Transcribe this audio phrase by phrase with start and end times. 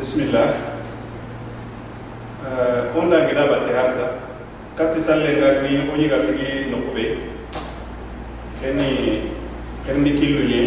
[0.00, 0.80] bismillah.
[2.40, 4.06] Uh, onda gida batte hasa.
[4.72, 7.20] Katti salle ngarni o ñiga sigi nokube.
[8.64, 8.88] Keni
[9.84, 10.60] kendi killu ñe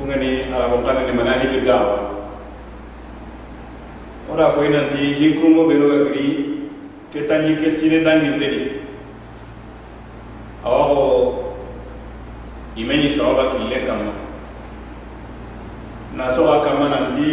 [0.00, 2.16] kungani arabo kanani manahiju dawa.
[4.32, 6.26] Ora koy nanti hinkurumo ɓe noga giri
[7.12, 8.80] ke tanji ke sine danginteni
[10.64, 11.34] awaxo
[12.76, 13.82] imeñi sawaba kille
[16.20, 17.28] na soxa kamma nanti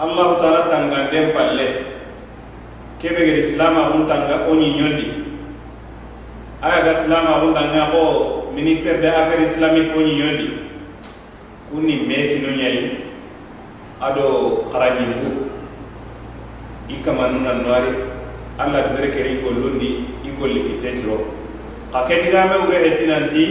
[0.00, 1.94] allahu taala tanganden palle.
[3.04, 5.04] Kebe gedi silamaxun tanga o ñiñondi
[6.64, 8.04] aya ga silamaxun tanga xo
[8.56, 10.46] ministère des affaires islamique o ñiñondi
[11.68, 13.12] kunni mesino ñayi
[14.00, 14.24] ado
[14.72, 15.30] xarañingu
[16.88, 17.92] i kamanu nan noari
[18.56, 19.90] allah dumere keri gollundi
[20.24, 21.28] i golli kitten ciro
[21.92, 23.44] xa ke digame wure heti nanti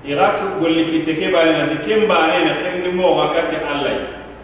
[0.00, 2.56] ixa golli kitte ke bane nanti ken banene
[2.92, 3.96] xenni moxa katte allah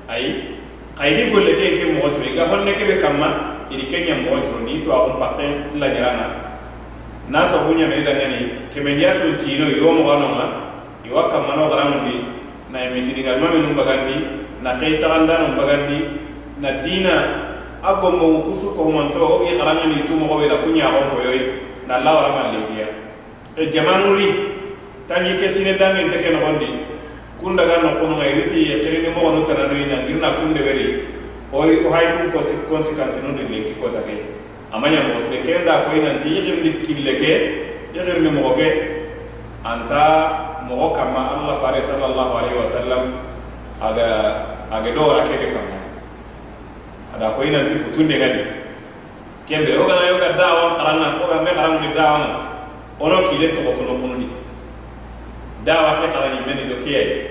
[0.09, 0.57] ayi
[0.99, 3.29] xayidi golle ke ke moxo curo iga honne kebe kamma
[3.71, 5.45] idi kenya moxo curo ni to axun paxe
[5.77, 6.27] lañiranga
[7.29, 8.41] na sabu ñameni dangani
[8.73, 10.47] kemendiya tun cino iwo moxanonga
[11.05, 12.17] iwa kammano xaramundi
[12.73, 14.17] na misidingal mamenu bagandi
[14.63, 15.99] na xey taxandanum bagandi
[16.61, 17.15] na dina
[17.85, 21.23] a gombo kusu ko manto o gi xaranga ni tu mo na kunya ko ko
[21.23, 21.41] yoy
[21.87, 22.87] na la wara man le biya
[23.57, 24.29] e jamanuri
[25.09, 26.37] tanyi ke sine dangi te ken
[27.39, 30.43] kunda ga na kono ngai riti ya kene ni mo no tana no ina girna
[30.43, 30.87] kunde beri
[31.55, 34.37] o ko hay kun ko consequence no de le ki ko ta ke.
[34.75, 37.33] Amanya mo sre ke nda ko ina ti yim ni kille ke
[37.95, 38.69] yim ni mo ke.
[39.65, 43.03] Anta mo kama allah fare sallallahu alaihi wasallam
[43.81, 44.09] aga
[44.75, 45.79] aga do ra ke de kama.
[47.15, 48.43] Ada ko ina ti futunde ngadi.
[49.47, 52.31] Kembe o gana yoga dawa qarana ko ga me karanga ni dawa na.
[52.99, 54.27] Ono kile to ko no kunudi
[55.65, 57.28] dawa ke karani meni do kiye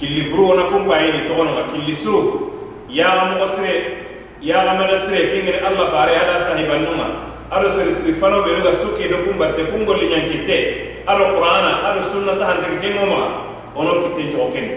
[0.00, 2.50] killi buruwona kumpaayini togonoga killi suru.
[2.90, 4.00] Yaxamogo sire
[4.42, 7.06] yaxamaga sire kengeni alla fare ada sahibannunga
[7.50, 13.06] ado sirisiri fano benuga suke do kunbatte kun golliñankitte ado qur'ana ado sunna sahantigi kengo
[13.06, 13.28] maga
[13.76, 14.74] ono kitten cogo kendi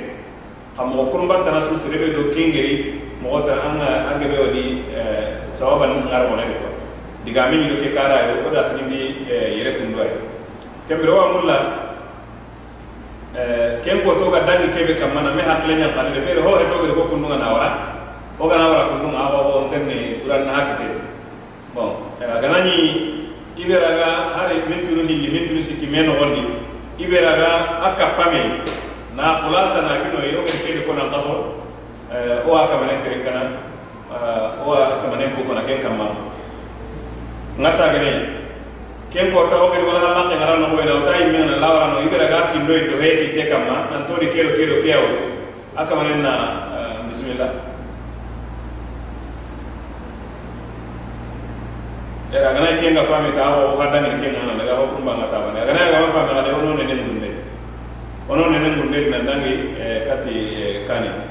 [0.76, 6.54] xa mogo kurunbattana su sirebe do kengeri mogo tana anga angebe wodi eh, sababa ngaragonene
[6.60, 6.74] quoi
[7.26, 10.18] digame ñido ke karayo o da sinindi eh, yere kunduwayo
[10.90, 11.58] kembere wa mulla
[13.82, 16.78] ken ko toga dangi kebe kam mana me hakle nya kan be ho he to
[16.86, 17.70] ga ko kunu na wara
[18.38, 20.86] ga na wara kunu a ho on tenne duran na hakite.
[21.74, 22.78] Bon ganani
[23.58, 26.46] ibera ga hare min ni hilli min tunu sikki meno wonni
[27.02, 27.52] ibera ga
[27.90, 28.62] akapame
[29.18, 31.58] na khulasa na kino yo ke kebe ko na qafo
[32.46, 33.50] o wa kamanen tere kana
[34.62, 36.14] o wa kamanen ko fana ken kamma
[37.58, 38.43] ngasa gane
[39.14, 42.02] ken porta ta o gedi wala ke ngara no ota tay mi na lawara no.
[42.02, 44.90] Ibera ga ki ndo do he ki te kama nan to di kero kero ke
[45.78, 46.34] Aka akamanen na
[47.08, 47.50] bismillah.
[52.34, 55.38] Era gana ken ga fami ta o ha ni ken na daga ho kumba ngata
[55.46, 55.62] bane.
[55.62, 57.30] Gana ga ma fami ga de ono ne ne ngunde.
[58.30, 59.54] Ono ne ne ngunde na dangi
[60.10, 60.36] kati
[60.90, 61.23] kani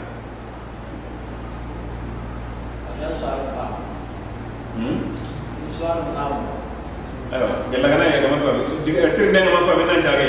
[7.72, 10.28] gelagana ya kama fami tir ndenga man fami nan jage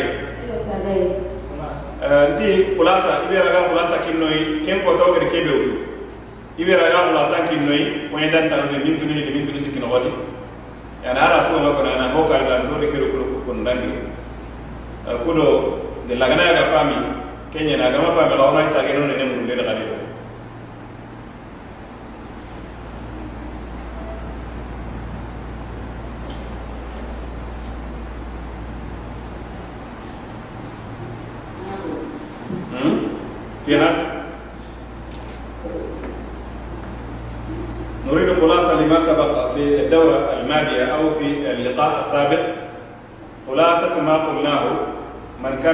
[2.04, 2.48] eh, nti
[2.80, 5.74] kulasa ibera ga kulasa kinnoi ken ko to gari kebe utu.
[6.60, 10.12] Ibera ga kulasa kinnoi ko endan tan ne min tuni min tuni sikino hodi
[11.04, 13.92] yana ara so ba kona na hoka da to de kero kuro kun dangi
[15.08, 15.48] eh, kudo
[16.08, 16.96] de lagana ya fami
[17.52, 20.03] kenya na ga ma fami ga ona isa ga non ne mun de ga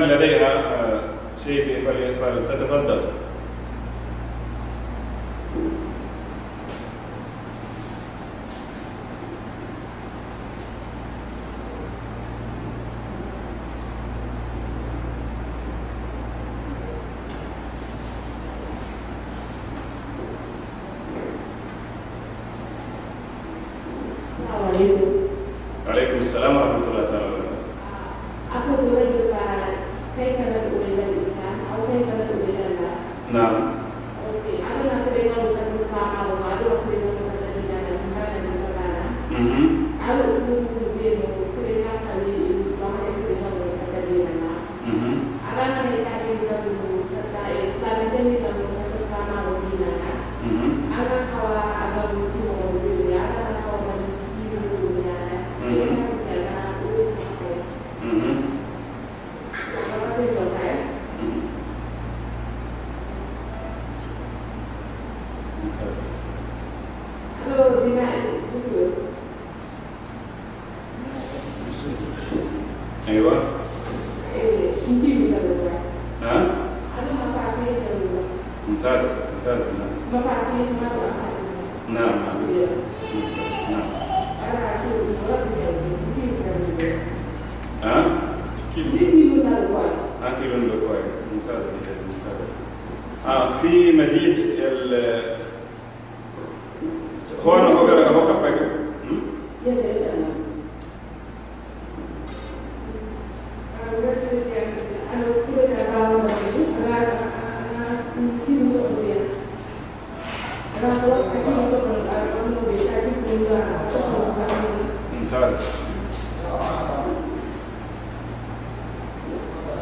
[0.10, 0.52] لديها
[1.46, 1.86] شيء
[2.22, 3.02] فلتتفضل
[25.88, 28.99] عليكم السلام ورحمة الله تعالى وبركاته.
[33.32, 33.79] нам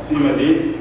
[0.09, 0.76] في مزيد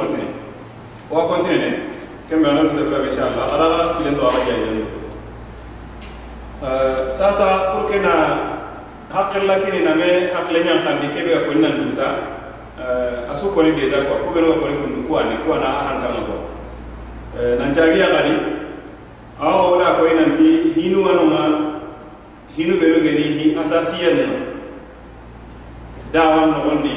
[0.00, 0.30] wa
[1.10, 1.72] On va continuer.
[2.28, 4.86] Kembe ana da kwa inchallah Ala kilen to ala jayen.
[6.62, 8.38] Euh sasa pour que na
[9.12, 12.08] hakilla kini na me hakle nyam kandi kebe ko nan duta.
[12.78, 15.82] Euh asu ko ni deja ko ko be ko ni kundu ko ani ko na
[15.82, 16.36] han kama ko.
[17.40, 18.34] Euh nan jagi ya gadi.
[19.40, 21.42] Aw wala ko inanti hinu wanonga
[22.56, 24.36] hinu be no geni hi asasiyen no.
[26.12, 26.94] Dawan no ondi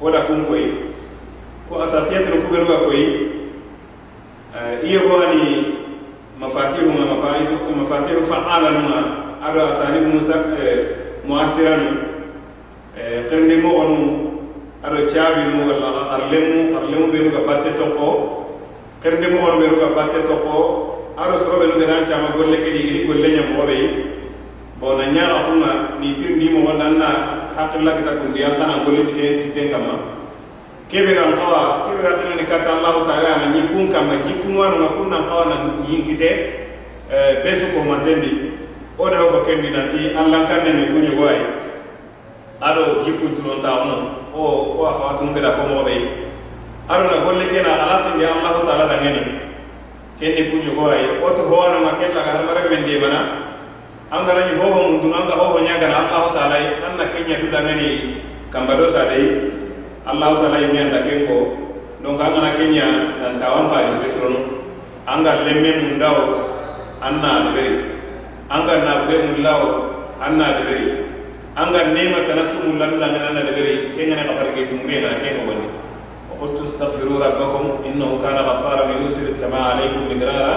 [0.00, 0.95] oda kun koyi
[1.68, 3.04] ko asasiyati no kuberuga koyi
[4.54, 5.74] eh, iyo gowani
[6.40, 7.04] mafatihu ma
[7.82, 8.96] mafatihu faala numa
[9.42, 9.98] ado asani
[10.62, 10.78] eh,
[11.26, 11.88] muathiranu
[13.28, 13.98] kendi eh, mogonu
[14.82, 18.08] ado caabinu walla xarlemu xarlemu benu ga batte tonko
[19.32, 20.56] mo onu benu nuga batte tonko
[21.18, 23.86] ado soro benu gadan cama golle ke digini golle ñamogoɓeyi
[24.80, 25.70] bon na ñaxa kunga
[26.00, 27.08] ni tirindi mogo nan na
[27.56, 30.15] xaqilla kita kundi an xana golle titen kamma
[30.86, 34.88] kebe kan kawa kebe kan tene kata Allah taala na nyikun kama jikun wano na
[34.94, 36.30] kunna kawa na nyinkite
[37.10, 38.54] eh besu ko mandendi
[38.94, 41.38] o da ko kendi nanti Allah kan ne kunyo goy
[42.62, 43.02] ado
[43.62, 43.96] ta ono
[44.30, 44.42] o
[44.78, 45.96] o khawatun gada ko mo be
[46.86, 49.22] ado na golle kena alasin ya Allah taala da ngeni.
[50.22, 53.20] Kenni kunyo goy o to howana makella ga har mara mende mana.
[54.06, 56.56] Angara ni hoho mundu anga hoho nyaga na Allah taala.
[56.86, 58.22] Anna kenya du dangani
[58.54, 59.55] kamba dosa dai
[60.05, 61.37] Allah taala yimi anda kenko
[62.01, 62.87] donc anga na kenya
[63.21, 64.41] dan tawan ba ju besrono
[65.05, 66.19] anga lemme mundao
[67.01, 68.01] anna deberi
[68.49, 69.65] anga na bure mullao
[70.17, 71.05] anna deberi
[71.55, 75.67] anga nema tanassumu lanu dangana anna deberi kenya na kafar ge sumure na kenko woni
[76.41, 80.55] وقلت استغفروا ربكم انه كان غفارا يرسل السماء عليكم مدرارا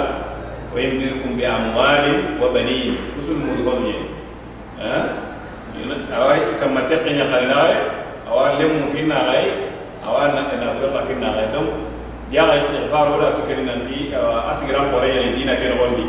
[0.74, 2.04] ويمددكم بأموال
[2.42, 4.08] وبنين كسل مدغم يعني
[4.80, 5.08] ها
[6.16, 7.62] أواي كما تقني قلنا
[8.29, 9.73] awa lemu kinna gai
[10.05, 11.89] awa na gurna kinna gai donc
[12.29, 13.09] yaga istighfar
[13.41, 14.13] tu nanti
[14.53, 16.05] asigiran pore yani dina ken gondi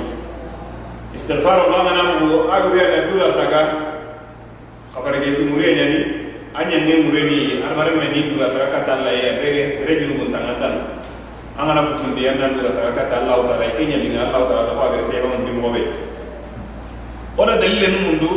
[1.16, 2.20] istighfar ma ngana
[2.52, 3.62] agu ya na dura saga
[4.92, 5.98] kafar ge simure yani
[6.52, 10.20] anya ne mure ni armare me ni dura saga kata la ya bege sere junu
[10.28, 10.74] buntanga tan
[11.56, 15.04] angana futundi ya na dura saga kata Allah taala kenya dinga Allah lah ko agere
[15.08, 15.88] se hon dimbo be
[17.40, 18.30] ora dalile nu mundu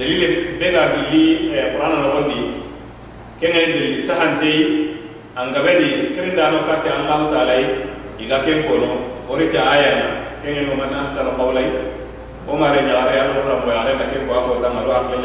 [0.00, 2.24] dalile bega billi qur'ana no
[3.40, 4.52] kenga dalili sahante
[5.32, 7.56] angabedi kirinda no kata Allah taala
[8.20, 10.06] iga ken kono ori ta aya na
[10.44, 11.64] kenga no man ahsana qawlai
[12.44, 15.16] o mare do rambo ya na ken ko ako tanga do akle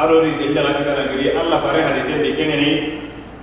[0.00, 0.32] ado di.
[0.40, 2.72] Dalile ngata kana giri Allah fare hadise de kenga ni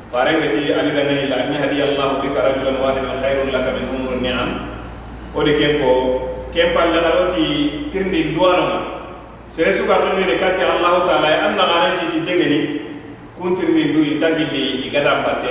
[0.10, 4.50] farengeti ani dangani la yahdi allah bika rajulan wahidan khairun laka min umur ni'am.
[5.38, 5.91] O de ken ko
[6.50, 8.98] ken pal la galoti kirndi duwano
[9.46, 12.87] sere suka khilni de katti allah taala an na gana
[13.38, 15.50] ci ci degeni kuntirni du itagilli igada batte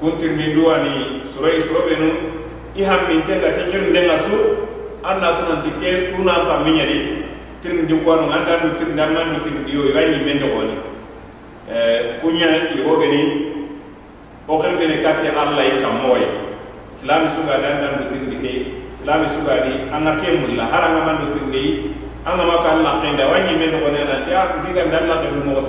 [0.00, 2.08] kuntirni duwani surai surobenu
[2.74, 2.96] i ga
[3.56, 4.36] ti kirndenga su
[5.04, 6.98] an na tunanti ke kuna pamminya di
[7.62, 10.76] tirndi kwano anda du tirndi amma du tirndi yo iwa ni mendo goni
[11.70, 13.22] eh kunya yogo gani
[14.48, 16.22] o kan bene katte allah i kammoy
[16.94, 18.52] islam suga da anda du tirndi ke
[18.92, 20.66] islam suga di anga ke mulla.
[21.06, 21.94] Man du tirndi
[22.26, 25.62] anga maka allah kenda wani mendo goni na ya ngiga ndalla ke mo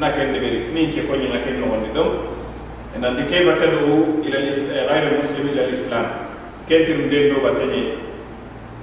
[0.00, 2.04] نكن دبري نين شي كوني نكن نون دو
[2.96, 4.36] ان انت كيف تدعو الى
[4.90, 6.06] غير المسلم الى الاسلام
[6.68, 7.82] كنتم دين دو باتني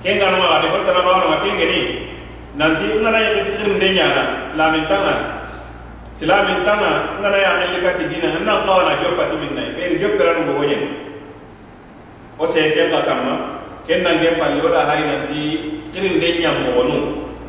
[0.03, 1.81] كين غانو على هو ترى ما ما كين غني
[2.59, 4.07] نانتي نانا يكثر من دنيا
[4.45, 5.15] اسلام تانا
[6.15, 6.91] اسلام تانا
[7.21, 11.05] نانا يا لكات دين ان قانا جوبات منا بير جوبرانو بوين
[12.37, 15.39] o seeken ka kamma ken nangen pallo da hay nanti
[15.95, 16.97] kirin de ñammogo nu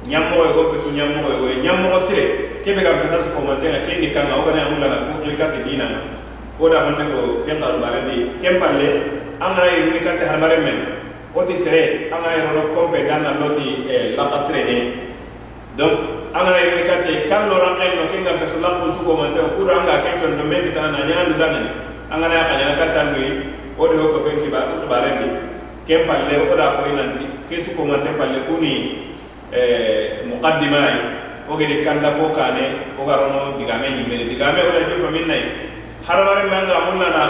[0.06, 2.24] ñammogo ye ko pesu ñammogo ye ko ye ñammogo sire
[2.66, 5.86] kebe ga pesa ko mantena ken ni kanga o gana mulla na ko kati dina.
[6.58, 8.88] O da man ko ken ta bare ni ken palle
[9.38, 10.98] an ga yiri kante har bare men
[11.30, 13.86] o ti sere an ga yoro kompe dan na loti
[14.18, 14.76] la kasre ni
[15.78, 15.94] donc
[16.34, 19.14] an ga yiri kante kan lo ran ken no ken ga pesu la ko ko
[19.14, 21.62] man ta ko ran ga ken chon do men ta na nyandu dan ni
[22.10, 23.28] an ga ya ka nyana kanta ndui
[23.78, 25.28] o de ko ken ki ba ko bare ni
[25.86, 28.74] ken palle o da ko su ko ta palle ko ni
[30.26, 35.26] muqaddimai o gede kanda fo kane o garono digame ni digame o la jopa min
[35.26, 35.42] nay
[36.06, 37.22] haramare manga mulla na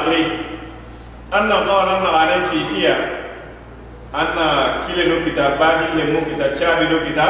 [1.33, 2.95] anna qawana na gane tikiya
[4.15, 7.27] anna kile no kita bahil le mo kita chabi no kita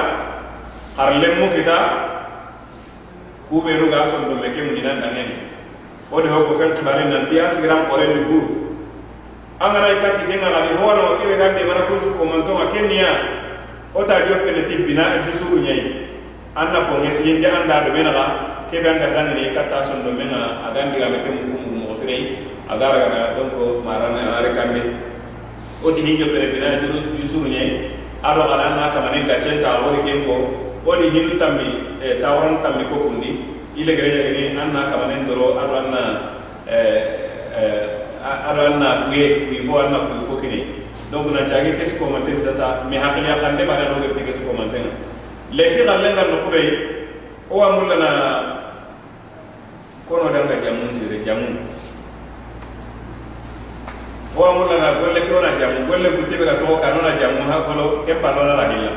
[0.97, 1.79] harle mo kita
[3.49, 5.49] kube ru ga son do meke mu dinan dangeni
[6.13, 8.77] o de hokko kan kibare nan tiya sigram ore ni buru
[9.59, 13.11] angara ikati kenga ga di hono o kebe gande mana ko ko man to akenya
[13.95, 15.19] o ta jo pele tibina
[16.57, 18.25] jusuru nyai anna ko ngesi yende anda do menaga
[18.71, 23.37] kebe anga dangeni ikata son do menga agandi ga meke mu mu sirei agara gana
[23.37, 24.83] donc marana anare kande
[25.85, 27.91] o di hinjo pere bina juru jusuru nyai
[28.25, 30.37] ado ala na kama ne gachen ta wori kenko
[30.87, 33.31] o di hinu tammi e tammi ko kundi
[33.77, 36.03] ile gere ya ni anna kama ne ndoro ado anna
[36.65, 36.81] e
[38.25, 40.61] ado anna kuye kuyi fo anna kuyi fo kini
[41.13, 42.09] donc na jage kes ko
[42.43, 44.57] sasa mi hakli akande bana no gerti kes ko
[45.53, 46.63] leki xa lenga noxube
[47.51, 47.91] wo wa mun
[50.09, 51.59] kono danga jamun tire jamun
[54.35, 57.43] wo wa mun lana golle ke wona jamu golle guttebe ga toxo ka nona jamu
[57.51, 58.93] ha kolo ke ballona la hilla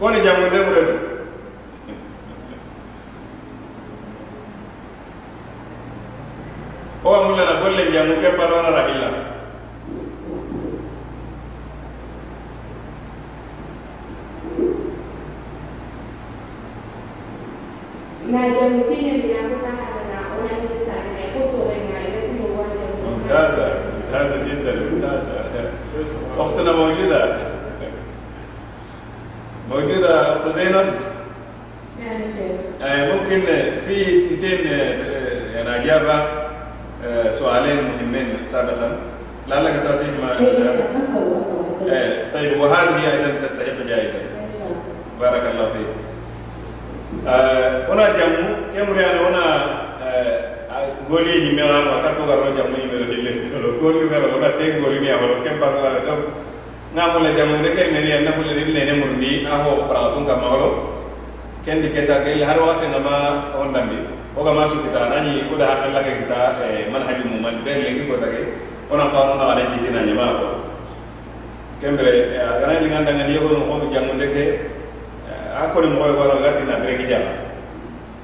[0.00, 0.96] koni jamun denguretu
[7.04, 9.25] wo wa mun lana golle jamu ke ballona la hilla
[23.06, 25.40] ممتازة ممتازة جدا ممتازة
[26.38, 27.38] أختنا موجودة.
[29.70, 30.86] موجودة أخت زينب؟
[32.06, 33.40] يعني شيخ ممكن
[33.86, 36.24] في اثنتين آه، يعني أجابة
[37.06, 38.96] آه، سؤالين مهمين سابقا.
[39.48, 40.38] لعلك تعطيهما
[41.86, 44.18] إيه، طيب وهذه أيضا تستحق جائزة.
[45.20, 46.05] بارك الله فيك.
[47.26, 49.42] Eh, wona jamu ke muriyana wona
[49.98, 50.46] eh,
[51.10, 54.78] goli ni melano aka to garo jammu ni melo hille lo goli garo wona te
[54.78, 56.30] goli ni awolo ke bangala do
[56.94, 60.22] na mo la jammu de ke meri na mo le ni ne murdi aho praatun
[60.22, 60.38] ka
[61.66, 65.58] ken di keta ke har wate na ma on o ga masu kita nani ko
[65.58, 68.54] da har la ke kita eh, manhaju mu man be le ko da ke
[68.86, 70.30] ona ka ona ala ci dina nyama.
[70.38, 70.46] Ko
[71.82, 72.06] kembe
[72.38, 74.75] agana lingan dangan ko mo ke
[75.56, 77.24] akoni mo ko wala gati na breki jam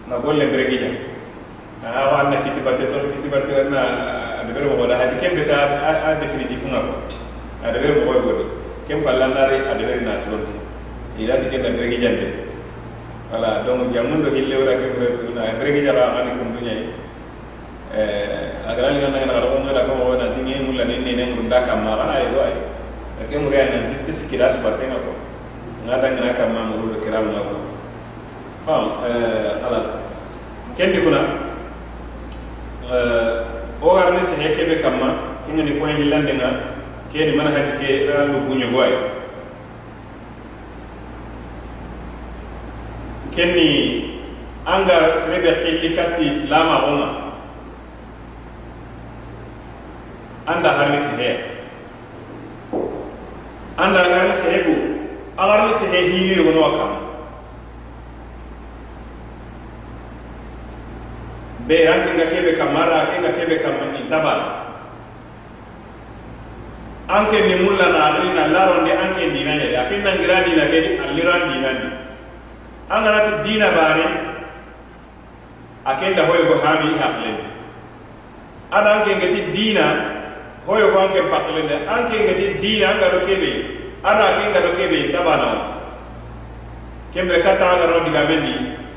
[0.09, 0.95] na golle breki jam
[1.81, 6.21] awa na kiti batte kiti batte na de bere mo da hadi kem beta a
[6.21, 6.93] definitif nga ko
[7.65, 8.45] a de bere mo ko godi
[8.87, 10.45] kem palla nare a de bere na silon
[11.17, 12.29] ila ti kem da bere jande
[13.33, 16.75] wala donc jamundo hille wala kem bere na bere jara ani kum dunya
[17.97, 21.65] eh agara li ngana ko ngara ko mo na dingi mulla ni ne mun da
[21.65, 22.55] kam ma kana ay do ay
[23.33, 24.69] kem re na ti ti sikira su ko
[25.87, 27.63] nga dangana ka ma muru do kiram eh, la ko di
[29.63, 29.89] khalas
[30.79, 31.21] ken dikuna
[32.87, 33.31] eh,
[33.83, 36.51] o garni se heke be kamma kinga ni point hillande nga
[37.11, 38.93] keni man hadi ke eh, lu bunyo goy
[43.35, 43.69] kenni
[44.63, 46.87] anga sebe be kelli katti islama
[56.03, 57.03] 栄ひいる世の中
[61.67, 64.35] be anche kebe kamara anche kebe kamani taba
[67.09, 70.65] anche ni mulla na agri na laro ne anche dina ne anche na ngira dina
[70.67, 71.89] ke allira dina ni
[72.91, 74.07] angara ti dina bare
[75.87, 77.31] akenda hoyo go hami hakle
[78.71, 79.87] ada anche ngati dina
[80.67, 83.53] hoyo go anche pakle ne anche ngati dina ngaro kebe
[84.03, 85.72] ada anche ngaro kebe tabana
[87.13, 88.55] kembe ka taxa garano digamen di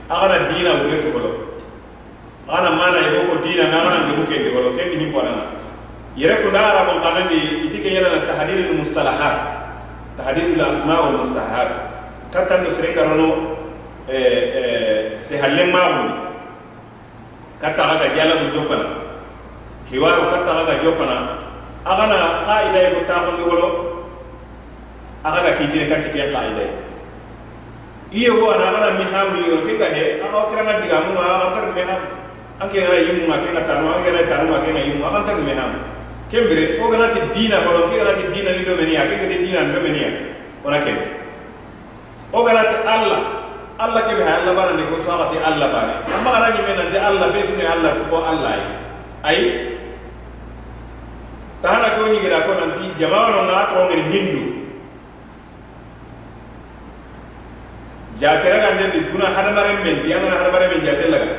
[0.08, 1.32] a xana dina wuge togolo
[2.48, 5.44] a xana mana i ko dina me a xana ngebu kendi wolo kendi himponana
[6.16, 9.38] yere kunda araman xanandi iti ke yenana tahdiril mustalahat
[10.16, 11.72] tahdiril asma wal mustahat
[12.32, 13.60] kattando sere garono
[15.20, 16.16] sehallen maxundi
[17.60, 18.88] katta xaga jalamu joppana
[19.92, 21.18] kiwaru katta xaga joppana
[21.84, 22.18] a xana
[22.48, 23.68] xa idayi go taxondi wolo
[25.20, 26.85] a xaga kiitine katte ken xa idayi
[28.12, 30.98] ke iyo go ana aga mi hamu yo ke ga he aga kira na diga
[31.10, 32.08] mu aga tar me hamu
[32.62, 35.20] anke ga yimu ma ke ga tanu aga ga tanu ma ke ga yimu aga
[35.28, 35.78] tar me hamu
[36.32, 40.10] kembere o ganati dina kono ke ganati dina ni domenia ke gati dina ni domenia
[40.64, 40.98] ona ken
[42.34, 43.22] o ganati allah.
[43.76, 46.88] Allah ke be ha allah bana ko so agati allah bana amma gara ni mena
[46.88, 48.56] de allah be suni allah ko allah.
[49.20, 49.40] Ay ay
[51.60, 54.44] tahana ko ni gira ko nanti jama'a no na ngir hindu
[58.26, 61.30] jatera ga ndendi duna hadamaren men diyangana hadamaren men jate laga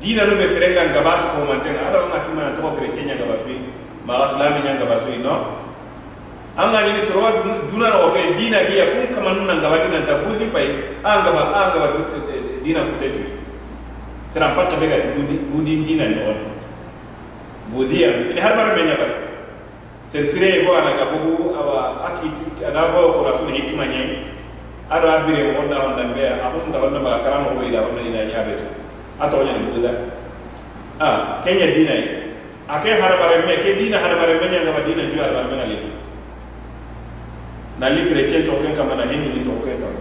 [0.00, 3.60] dina nu be serenga ngaba su komantenga ada wanga simana toko chrétien nya ngaba fi
[4.08, 5.36] maga silami nya ngaba su no?
[6.56, 10.24] Anga ni soro duna ro fe dina ki ya kun kaman nan gaba dina ta
[10.24, 10.72] budi pai
[11.04, 11.88] anga ba anga ba
[12.64, 13.20] dina kutetu
[14.32, 16.38] sera patta be ga budi budi dina ni on
[17.76, 19.06] budiya ni hadamaren men nya ba
[20.08, 24.09] sen sire ko ana gabu awa akiti aga ko ko rasul hikmanya
[24.90, 27.80] ñe a bire mo da wanda be a ko sunda wanda ba karamo ko ida
[27.86, 28.58] wanda ina ñabe
[29.30, 29.90] to nya ni buda
[30.98, 32.06] ah kenya dina yi
[32.66, 35.78] ake harabare me ke dina harabare me nyanga ba dina juar ba mengali
[37.78, 40.00] na li chrétien to ken kama na hindi ni to ken kama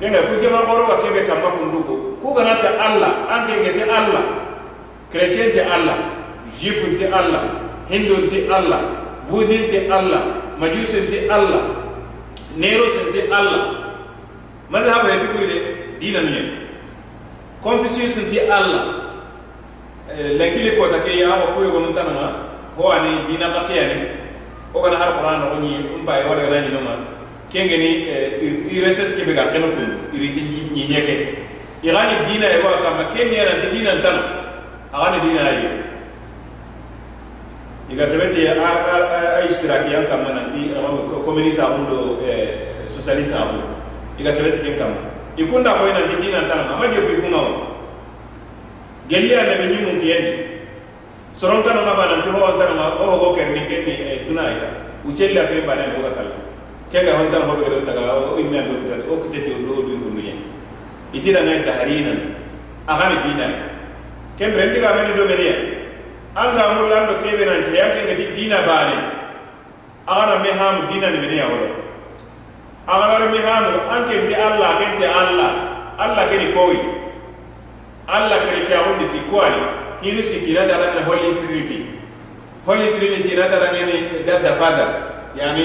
[0.00, 3.84] kenga ku jama goro wa kebe kama kundugo ku gana ta allah an ke ngete
[3.84, 4.24] allah
[5.12, 5.96] chrétien te allah
[6.56, 8.80] juif te allah hindu te allah
[9.28, 11.84] budin te allah majusin te allah
[12.56, 13.79] nero te allah
[14.70, 15.58] mazhabu ya de
[15.98, 16.46] dina nuñen
[17.62, 18.80] confucius ti alla
[20.08, 22.26] eh, lankili kota ke ya ko yo yawa kuyogo nun tanama
[22.76, 23.50] howani dina
[24.72, 26.94] ko kana har qur'an nogo ñi um baye wargana ñinoma
[27.50, 30.40] kengeni eh, ireses ke be ga keno kundu irisi
[30.72, 31.34] ñiñeke
[31.82, 34.22] igani dina yegoa kamma ke neranti dina ntana
[34.94, 35.66] agani dina ayi
[37.90, 40.78] iga sebeti a a a istira istiraki yan kamma nanti eh,
[41.26, 42.22] communiste amundo
[42.86, 43.79] socialiste amundo
[44.20, 44.96] igasebetike nkama
[45.36, 47.52] ikunda ko ina ndina ntana amaje kuikunga wo
[49.08, 50.50] gelia na minyi mungkieni
[51.40, 54.68] soronta na mabana ntiho ontana ma oho go kerni kenni eh, tunaita.
[55.08, 56.36] Uchella ke bana ngoga kala.
[56.92, 60.10] Kega honta ho be ronta ga o imme ando kitale o kitete o do do
[60.12, 60.44] nyen
[61.14, 62.12] itida na daharina
[62.86, 63.46] agani dina.
[64.36, 65.56] Ken rendi ga men do menia
[66.36, 68.98] anga mulando kebe na ntiya ke ngati dina bane
[70.06, 71.68] agana me ham dina ni menia wala
[72.86, 75.50] agana me ham anke te allah ken te allah
[75.98, 76.78] allah ken koyi
[78.08, 79.60] allah kerece ahundi sikkuani
[80.02, 81.78] hinu sikki ina darangene holy trinity
[82.66, 84.88] holy trinity ina darangene god the father
[85.36, 85.64] yani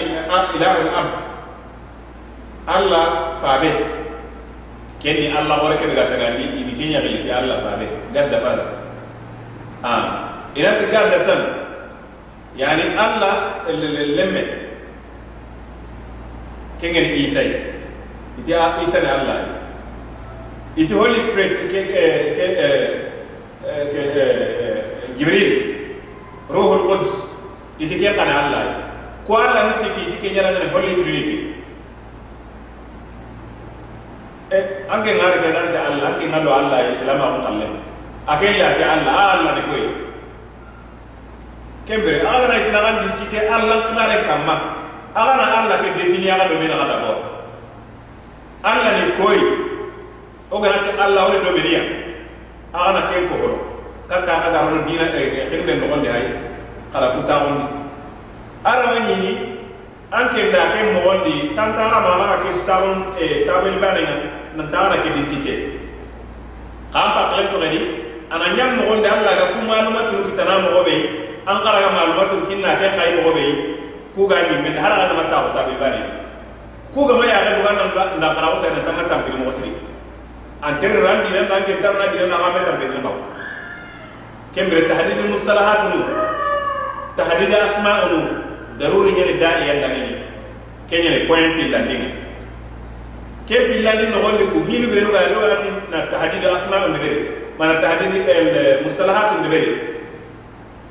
[0.56, 1.08] ilahu ab
[2.68, 3.06] allah
[3.42, 3.72] fabe
[5.00, 8.68] kenni allah hore kebe ga tagandi ini keñaxiliti allah fabe god the father
[9.84, 10.02] ah
[10.58, 11.42] inati god the son
[12.58, 13.64] yani allah
[14.18, 14.65] lemme
[16.86, 17.50] kengeni isay
[18.38, 19.38] iti isa ne allah
[20.78, 22.04] iti holy spirit ke ke
[22.38, 22.46] ke
[23.90, 24.26] ke
[25.18, 25.54] jibril
[26.54, 27.10] ruhul quds
[27.82, 28.64] iti ke kana allah
[29.26, 31.38] ko allah ni siki iti ke nyara ne holy trinity.
[34.86, 37.68] Anke ngare ke dante allah anke ngado allah islam ko talle
[38.30, 39.84] ake ya ke allah allah ni koy
[41.90, 44.85] kembere aga na itina kan diskite allah kinare kamma
[45.16, 47.18] aga na allah ke defini aga do mena kada bor
[48.68, 49.40] allah ni koy
[50.52, 51.82] o ganati allah woni do meniya
[52.76, 53.56] aga na ken horo
[54.12, 56.26] kata aga da hono dina e ken den do gonde hay
[56.92, 57.66] kala buta gondi
[58.68, 59.32] ara wani ni
[60.12, 61.16] anke da ken mo
[61.56, 64.04] tanta aga ma aga ke stavon e tabel bana
[64.60, 65.56] na tana ke diskite
[66.92, 67.80] kam pa klen to gadi
[68.36, 70.98] ana nyam mo allah ga ku malumatu kitana mo gobe
[71.48, 73.32] an kara ga malumatu kinna ke kay mo
[74.16, 76.02] ku ga ni men har aga mata ko tabel bana
[76.96, 79.52] ku ga ma ya ga dugan nan da kara ko ta na tamata pil mo
[79.52, 79.72] sri
[80.64, 83.12] antere ran dina nan ke tarna dina na gameta be na
[84.56, 86.00] kembre tahdid al mustalahat nu.
[87.20, 88.20] Tahdid asma nu.
[88.80, 90.14] Daruri ñani daani yandangini
[90.90, 92.10] keñene point pillandinga
[93.48, 95.40] ke pillandi nogondi ku hinu benu ga do
[95.92, 97.20] na tahdid asma on beri
[97.60, 99.72] mana tahdid el mustalahat on beri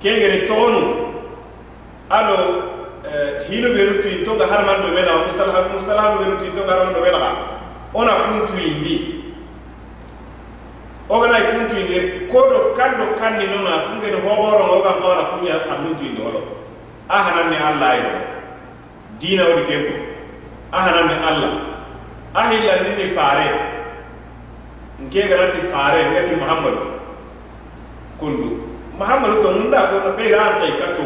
[0.01, 0.83] ke ngene tonu.
[2.09, 2.37] Alo
[3.49, 6.95] hinu benu tu to ga harman do mena mustalah mustalah benu tu to ga harman
[6.95, 7.55] do mena
[7.95, 8.97] ona kuntu indi.
[11.09, 16.43] Ogana kuntu indi kodo kando kandi no na kungene hogoro ngoga ngora kunya kandu holo.
[17.09, 18.11] Ahanan ni allah yo.
[19.21, 19.95] Dina wadi keko.
[20.73, 21.53] Ahanan ni allah.
[22.35, 23.47] Ahilla ni ni fare.
[25.05, 26.83] Nke ganati fare ngati muhammadu.
[28.19, 28.49] Kundu.
[28.99, 31.05] Muhammadu to munda ko be ran kai ka to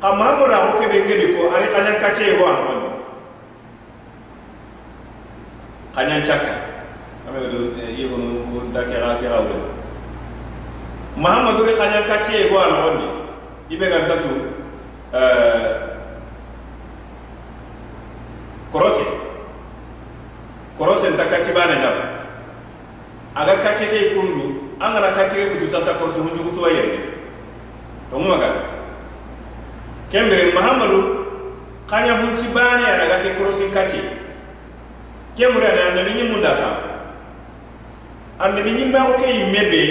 [0.00, 2.90] xa mamura ho kebe ngeni ko ari xañan kaceye e ho a noxondi
[5.94, 6.54] xañan cakka
[7.98, 9.70] yegonda kexa kexa wureta
[11.16, 13.06] mahamadu ri xañan kaceye e ho a noxondi
[13.70, 14.32] i be gan datu
[15.12, 15.88] eh,
[18.72, 19.28] korose.
[20.78, 21.96] Korose nta kacci bane ngam
[23.34, 26.98] aga kacce ke kundu an gana kacce ke kutu sasa korose hunjugutuwa yerni
[28.10, 28.67] tongumaga
[30.08, 31.00] kembere muhammadu
[31.88, 34.00] kanya hunci bane ya daga ke korose kace
[35.36, 36.68] kemure na annabi nyi munda sa.
[38.42, 39.82] Annabi nyi ma ko ke yimmebe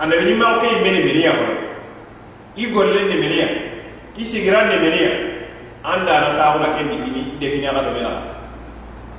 [0.00, 1.46] annabi nyi ma ko ke ko
[2.58, 3.48] i golle ne meniya
[4.18, 5.12] i ne meniya
[5.84, 8.10] anda na taawuna ken defini defini aga do mena.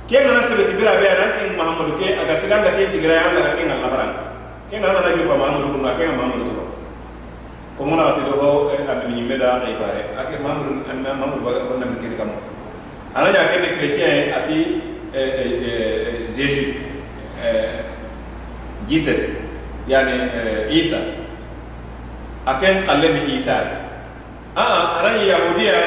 [0.08, 3.56] Ke ngana sebeti bira be ana ken muhammadu ke aga siganda ke tigira ya Allah
[3.56, 4.10] ke ngalla baran
[4.68, 6.59] ke na jupa muhammadu kun ke muhammadu to
[7.80, 11.60] ko mona ati do ho annabi nyi meda ay fare ake muhammadu an muhammadu baga
[11.64, 12.28] ko nam ken kam
[13.16, 14.84] ana ja ken chrétien ati
[16.36, 16.76] jésus
[18.84, 19.20] jesus
[19.88, 20.28] yani
[20.68, 21.00] isa
[22.44, 23.56] aken qalle mi isa
[24.52, 25.80] a ana yahudiya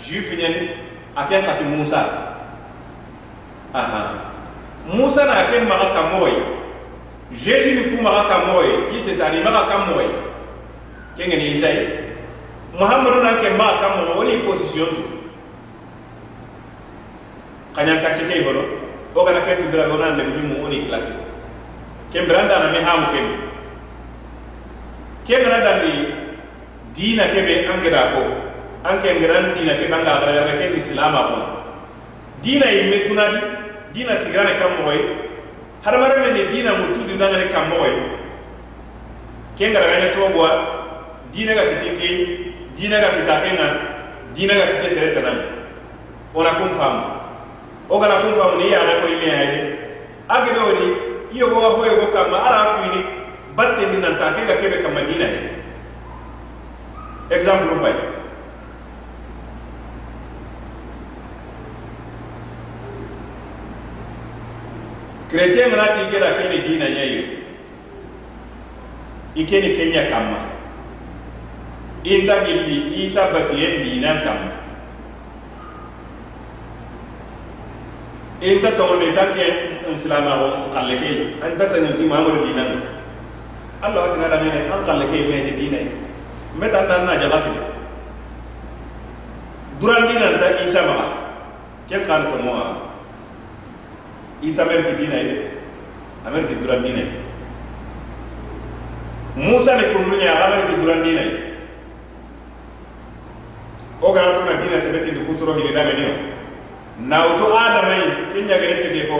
[0.00, 0.80] juif ñani
[1.12, 2.08] aken kati musa
[3.76, 4.32] aha
[4.88, 6.32] musa na aken maga kamoy
[7.36, 10.27] jésus ni ku maga kamoy jesus ani maga kamoy
[11.18, 11.82] kenge ni isai
[12.78, 13.74] muhammadu na ke ma
[14.14, 15.02] wali position tu.
[17.74, 18.62] Kanya kati ke bolo
[19.18, 21.10] o kana ke tubira go na nabi mu woni classe
[22.14, 23.20] ke branda na me hamu ke
[25.26, 25.92] ke branda ni
[26.94, 28.22] dina ke be angira ko
[28.86, 31.38] anke ngiran dina ke banga gara ke islama ko.
[32.46, 33.42] Dina yimme kunadi
[33.90, 35.02] dina sigrane kammo hoy
[35.82, 37.94] harmare men dina mutu na ngane kammo hoy
[39.58, 40.77] ke ngara ne sobo
[41.32, 42.10] diina ga kiti ki
[42.76, 43.66] dina ga kita kena
[44.34, 45.32] dina diina ga kiti sere tana
[46.34, 47.02] ona kun faamu
[47.88, 49.50] o kana kun faamu ni yana ko ime ai
[50.34, 50.86] age be wodi
[51.36, 53.00] iyo go wa yo go kama ara tuini
[53.56, 55.40] batte ni nan ta ke ga kebe kama diina he.
[57.30, 57.92] Example bay
[65.28, 67.22] chrétien ngana ti gela kene diina nyayo.
[69.36, 70.57] Ikene kenya kama.
[72.04, 74.38] i ta gilli isa batiyen dinan kam
[78.40, 79.46] in ta tɔgɔne tan kɛ
[79.90, 82.82] n silamaxo n xalle ke ye an ta tañonti mamadu dinan
[83.82, 85.90] allah watina damene an xalle ke ye mete dina ye
[86.54, 87.58] n be tan nan na jaxasine
[89.80, 91.06] duran dinan ta isa maxa
[91.88, 92.64] ken xaani tomo a
[94.42, 95.36] isa merti dina ye de
[96.24, 97.18] a merti duran dina ye
[99.34, 101.47] musa ne kunduña axa merti duran dina ye
[104.00, 106.14] wo gana tona dina sebeti ndugu soro hili daga niyo
[107.58, 109.16] adamai ke ɲagene tege fo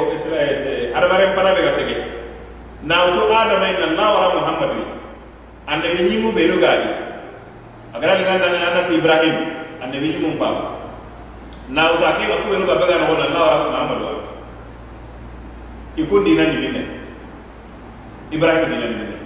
[0.94, 1.96] hadamaren eh, pana be ga tege.
[2.86, 4.82] Nawutu adamai nanna wara muhammadu
[5.66, 6.88] annabi ɲimu benu gadi.
[7.94, 9.34] Agana ligan dangana annati ibrahim
[9.82, 10.78] annabi ɲimun baba
[11.70, 14.12] nawutu a kega kubenu ga bega nogo nanna wara muhammadu wa.
[15.96, 16.82] Ikun dina niminne
[18.30, 19.16] ibrahim dina niminne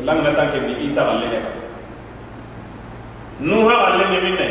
[0.00, 1.40] langana tanke ni isa galle ne
[3.40, 4.48] nuha galle niminne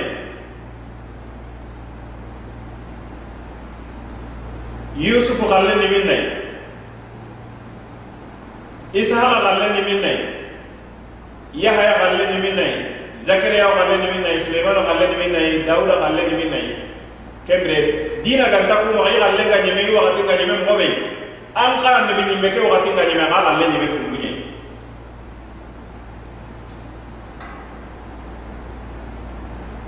[5.01, 6.23] yusufu xalle ni min nay
[8.93, 10.17] ishaqa xalle ni min nay
[11.63, 12.71] yahaya xalle ni min nay
[13.27, 16.65] zakariya xalle ni min nay suleimanu xalle ni min nay dauda xalle ni min nay
[17.47, 17.77] kembre
[18.23, 20.87] dina ganta kuma i xalle nga ñeme i waxati nga ñeme moxoɓe
[21.63, 24.31] an xara nebi ñimme ke waxati nga ñeme xa xalle ñeme kunduñe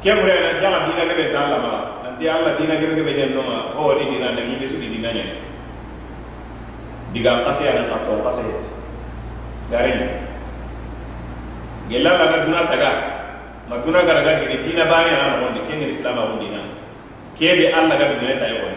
[0.03, 1.82] kembre na jaxa dina keɓe ta lamaxa
[2.13, 5.09] nanti alla dina kebe kebe jen nonga ho di dina ne ngi su di dina
[5.11, 5.25] nya
[7.11, 8.43] diga kase ana ka to kase
[9.73, 10.05] gare ni
[11.89, 12.91] gella la na duna taga
[13.69, 16.61] maduna gara ga dina bani ana no kengen islam a dina.
[17.33, 18.75] Kebe alla ga dina tayo won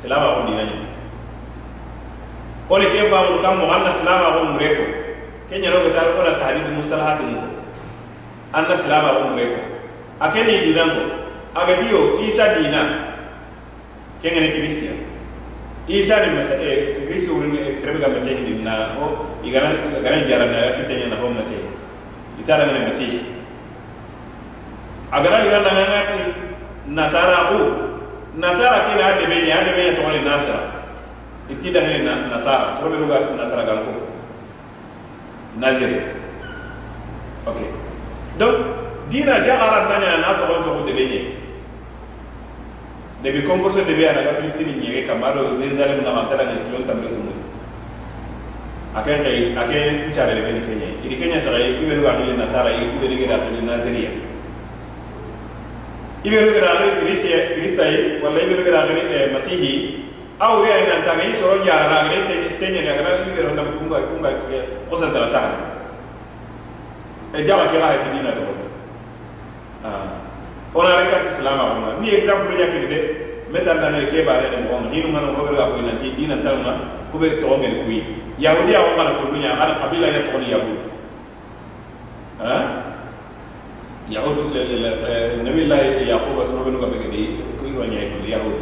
[0.00, 0.62] islam a dina.
[0.64, 0.76] Ni
[2.72, 4.84] ole ke faamu kam mo anna islam a mureko
[5.52, 7.36] kenya no ga tar ko na tahdid mustalahat mu
[8.56, 9.60] islam a mureko
[10.24, 11.27] akeni dina ko
[11.58, 13.08] aga diyo isa dina.
[14.18, 14.98] Kengen kristiyan
[15.86, 18.66] isa ni masa e kristo ni serbe ga masih ni.
[18.66, 21.62] Na ho igana igana jaran na kitanya na ho masih
[22.42, 23.22] itara ngene masih
[25.14, 26.00] agara liga na ngana
[26.90, 27.60] nasara ko
[28.42, 30.82] nasara kila hade be ni hade be to ni nasara
[31.46, 32.74] iti da ngene nasara.
[32.82, 33.92] So be ruga nasara gan ko
[35.62, 36.10] nazir
[37.46, 37.70] okay
[38.34, 38.66] donc
[39.14, 41.37] dina jagara tanya na to on to de
[43.22, 47.08] debi konkoso debi ana ka filistini ɲege kama ado jerusalem na mantala ɲe kilon tambe
[47.10, 47.38] tumuni
[48.94, 52.70] aken kai aken chare le beni kenya idi kenya sara i benu ga kile nasara
[52.72, 54.10] i benu ga kile nazaria
[56.24, 60.04] i benu ga kile krisia krista i wala i benu ga kile eh, masihi.
[60.38, 62.18] Aw re ay nan tanga i soro jara na ga
[62.58, 65.50] tenya na ga i benu kunga kunga eh, kosa tara sara
[67.34, 68.42] e eh, jawa kila hakidina to
[69.84, 70.27] ah
[70.74, 72.98] ona re kat islam kuma ni exemple nya ke de
[73.48, 76.76] meta na ke bare ne mo hinu ngana ko ga ko ti dina talma
[77.12, 78.04] ko be to ngel kuyi
[78.36, 80.78] yahudi ya ngana ko dunya ana kabila ya to ni yahud
[82.44, 82.56] ha
[84.12, 84.52] yahud
[85.40, 87.22] nabi allah yaqub asro benu ga be de
[87.56, 88.60] ko yo nya ko yahud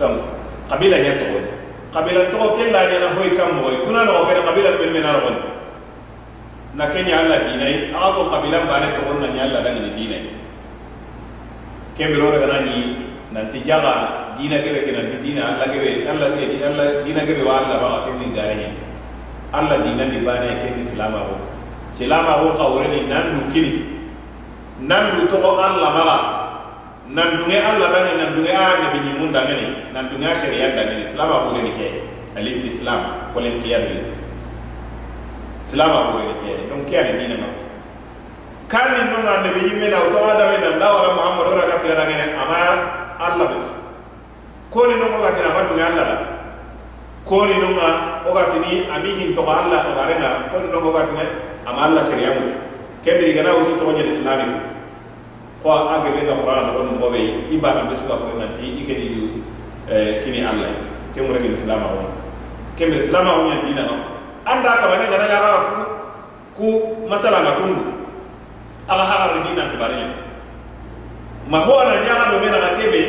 [0.00, 0.24] tam
[0.72, 1.44] kabila ya to
[1.92, 5.12] kabila to ke la na hoy kam mo kuna no be kabila be men na
[5.20, 5.28] ro
[6.74, 10.43] na kenya alla dinai aga ko kabila bare to na nya alla dan ni dinai
[11.96, 12.96] kembiro daga nani
[13.30, 17.42] nanti jaga dina kebe ke nanti dina alla kebe alla ke di alla dina kebe
[17.46, 18.70] wa alla ba ke ni garanya
[19.54, 21.36] alla dina di bana ke ni islama ko
[21.94, 23.72] silama ko kawre ni nan du kini.
[24.82, 26.18] Nan du to alla maga
[27.14, 29.12] nan dunge alla dangi nan dunge a ne bi ni
[29.94, 31.88] nan dunge sharia dangi ni islama ko ni ke.
[32.34, 34.02] Al islam len qiyam ni.
[35.62, 36.66] Islama ko ni ke.
[36.68, 37.63] Donc ke ani dina ma
[38.68, 42.04] kani nunga nabi bi yimme na utawa ada me nan dawara muhammad ora ka tira
[42.08, 42.56] ngene ama
[43.20, 43.58] allah be
[44.72, 46.16] ko ni nunga ka tira madu allah da.
[47.24, 50.68] Ko ni nunga o ga tini ami hin to allah to bare na ko ni
[50.72, 51.24] nunga ka tini
[51.68, 52.52] ama allah seriya mu
[53.04, 54.46] kebe digana wuti to nyen islami
[55.62, 59.06] ko age be ga qur'an ko mo be ibada be suka ko nanti ike ni
[59.12, 59.22] di
[60.24, 60.72] kini allah.
[61.14, 62.08] Ke mu rek islam ko
[62.80, 63.96] kebe islam ko ni dina no.
[64.48, 65.80] Anda ka bane ngana ya ku
[66.56, 66.66] ku
[67.08, 67.93] masala ga kundu
[68.88, 70.08] aga hagar dina kibarinya
[71.48, 73.02] ma ho ana nyaga do mena kebe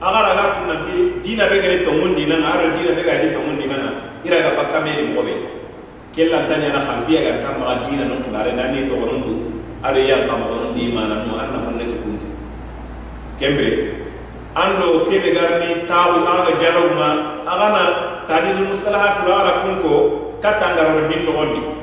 [0.00, 3.56] aga raga tunanti dina be gare to mun dina aro dina be gare to mun
[3.56, 3.76] dina.
[4.20, 5.32] Ira ga bakka me ni mobe
[6.12, 9.32] kella tanya na khalfiya ga tam ma dina no kibare na ni to gonon tu
[9.82, 12.28] are ya kam gonon di mana no anna honne to kunti
[14.54, 17.08] ando kebe garni tawu aga jalawma
[17.46, 17.82] aga na
[18.28, 19.94] tadi mustalahat wa ara kunko
[20.42, 21.79] katangaro hindo gondi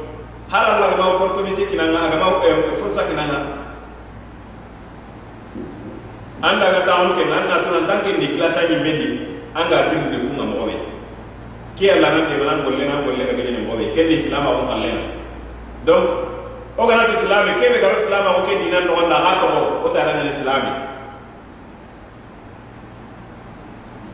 [0.52, 3.68] hala allah gama opportunité kinanga agama eh, fursa kinanga.
[6.42, 9.08] Anda ga taxunu ke nan natuna en tant ni classe a ñimmendi
[9.58, 10.76] anga tindini kunga moxoɓe
[11.76, 15.04] ke a lanan demana gollenga gollenga geñene moxoɓe ken ni silamaxun xallenga
[15.86, 16.06] donc
[16.78, 20.72] wo ganati silami kebe garo silamaxu ke dina noxonda xa toxo wo tarangene silami.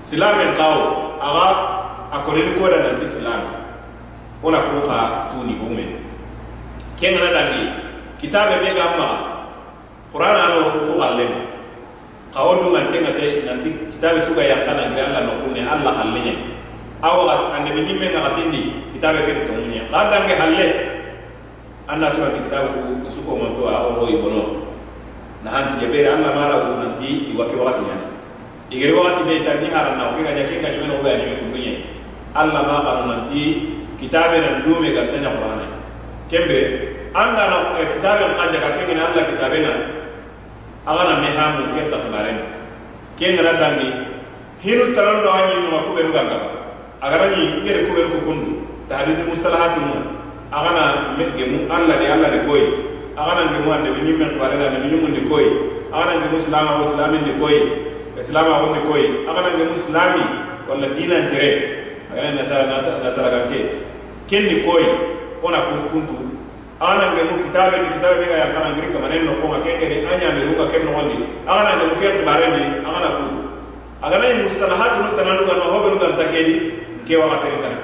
[0.03, 0.81] Silamen kawo
[1.19, 1.47] axa
[2.11, 3.51] a koneni kodananti silami
[4.41, 5.67] wo na kun xa tuni wo
[6.99, 7.63] kengana dangi
[8.21, 9.10] kitabe be gamma
[10.13, 11.25] qur'an ano ko galle
[12.34, 16.34] kawo du ngante ngate nanti kitabe yang kana ngira Allah no kunne Allah hallenya
[17.06, 20.67] aw ande be jimme nga katindi kitabe ke to munya ke halle.
[21.84, 22.67] Allah tu nanti kitabe
[23.03, 24.43] ku suko mon to aw ho ibono.
[25.43, 27.97] Na hanti ya be Allah mara wutu nanti iwake wakati nya
[28.71, 31.12] igere wakati be tani haran na ko ga nyake ga nyame no ga
[32.34, 33.41] Allah ma kanu nanti
[33.99, 35.65] kitabe nan dume ga tanya qur'ana
[36.29, 36.59] kembe
[37.13, 39.73] anda na kitaben kaja ka kengi na alla kitabena
[40.89, 42.38] aga na mehamu ke takbaren
[43.15, 43.89] ke ngara dangi
[44.65, 46.39] hinu talan do anyi no ku beru ganga.
[47.03, 49.97] Aga na ni ngere ku beru kundu tahdid mustalahatu no
[50.49, 50.83] aga na
[51.38, 52.63] gemu alla de alla de koy
[53.13, 55.45] aga na gemu ande ni men barena ni nyumun de koy
[55.93, 57.55] aga na gemu islama wa islamin de koy
[58.17, 60.25] e islama wa de koy aga na gemu islami
[60.65, 61.51] wala dinan jere
[62.09, 62.65] aga na nasara
[63.05, 63.59] nasara ganke
[64.25, 65.12] ken ni koy
[65.43, 66.15] ona kun kuntu
[66.79, 71.93] aganangemu kitabe ni kitabe be ga yankanangiri kamanen no konga kengere añamerunga ken nogondi aganangemu
[71.99, 73.39] ke kibarendi agana kuntu
[74.03, 76.56] aganayi mustalahatunu tananugano hobenu ganta keni
[77.03, 77.79] ke wakatege kana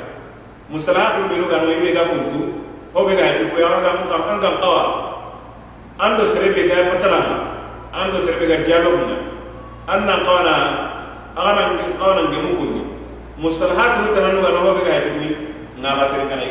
[0.71, 2.39] mustalahatunu benu gano ibe ga kuntu
[2.95, 4.83] hobe ga yatikuya an gan kawa
[5.99, 7.35] ando serebe ga masalama
[7.91, 9.15] ando serebe ga dialogue na
[9.93, 10.55] an nan kawana
[11.35, 12.81] agana kawanangemu kunni
[13.37, 15.28] mustalahatunu tananugano hobe ga yatikuya
[15.81, 16.43] na batirikana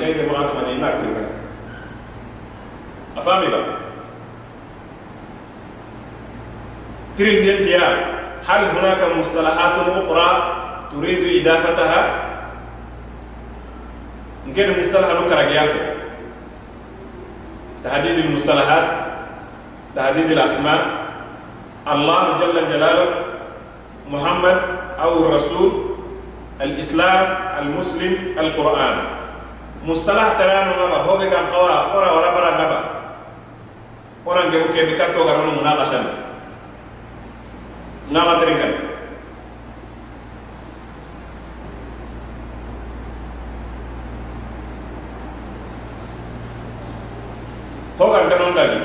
[8.49, 10.57] هل هناك مصطلحات أخرى
[10.93, 12.25] تريد إضافتها؟
[14.47, 15.79] نكيد مصطلح نكرجياكو
[17.85, 18.87] تحديد المصطلحات
[19.97, 20.81] تحديد الأسماء.
[21.93, 23.09] الله جل جلاله
[24.11, 24.59] محمد
[25.03, 25.71] أو الرسول
[26.61, 29.17] الإسلام المسلم القرآن.
[29.88, 32.81] مصطلح تران وما هو بكم قوا ورا ورا برا نبا.
[34.27, 36.01] ورا نجيبو كي بكتو غرونو مناقشة.
[38.12, 38.74] نما ترينغن.
[48.01, 48.81] هو غرنون داني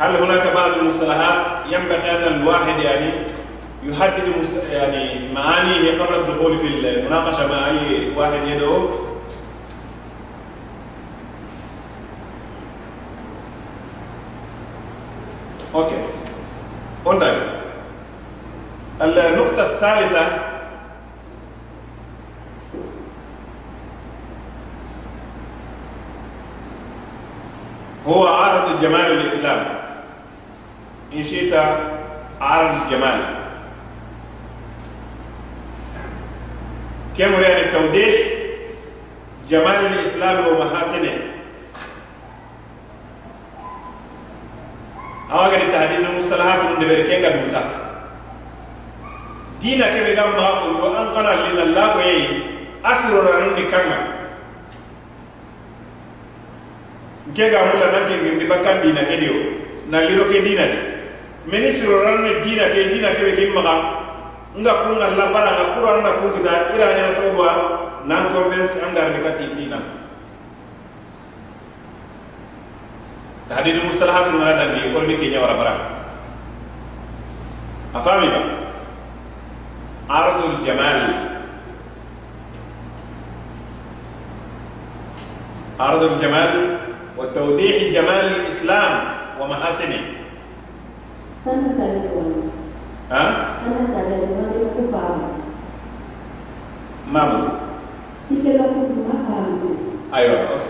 [0.00, 3.12] هل هناك بعض المصطلحات ينبغي أن الواحد يعني
[3.82, 4.34] يحدد
[4.70, 8.88] يعني معانيه قبل الدخول في المناقشة مع أي واحد يدعو.
[15.74, 15.96] أوكي.
[17.04, 17.58] قلنا
[19.00, 20.48] النقطة الثالثة.
[28.06, 29.66] هو عرض جمال الإسلام
[31.14, 31.54] إن شئت
[32.40, 33.47] عرض الجمال.
[37.17, 38.15] كم يعني التوضيح
[39.49, 41.33] جمال الإسلام ومحاسنه
[45.33, 47.61] awa gani tahdid mustalahat mun debere kenga duta
[49.57, 52.17] dina ke be gamma ko do an kana lina la ko yi
[52.85, 53.97] asiro ranun ni kanga
[57.33, 59.35] ke ga mulla nan ke ngirdi bakkan dina ke dio
[59.89, 60.77] na liro ke dina ni
[61.49, 63.75] ministro ranun ni dina ke dina ke be gimma ga
[64.56, 67.50] nga kunga na bala nga kura nga kun kita ira nya na sabwa
[68.08, 69.78] na convince an gar ka tidina
[73.52, 75.74] tadi di mustalahat ngara da bi ko mi ke nya wara bara
[77.92, 78.68] afami ba
[80.08, 80.98] ardul jamal.
[85.78, 86.52] Ardul jamal
[87.14, 88.92] wa tawdih jamal al-islam
[89.38, 90.16] wa mahasini.
[91.44, 92.57] Thank you.
[93.08, 93.24] Hã?
[97.08, 97.40] Mamu.
[100.12, 100.64] Aywa, ok.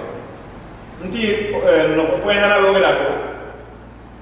[1.06, 3.08] Nti ko hana woge da ko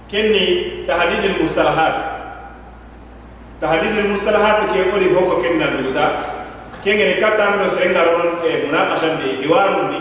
[0.08, 0.44] kenni
[0.88, 2.16] tahdidul mustalahat.
[3.56, 6.20] Tahadidil mustalahat ke woni hoko kenna nuguta.
[6.84, 10.00] Kenge katam do serenga ron e eh, munaqashan de iwarun ni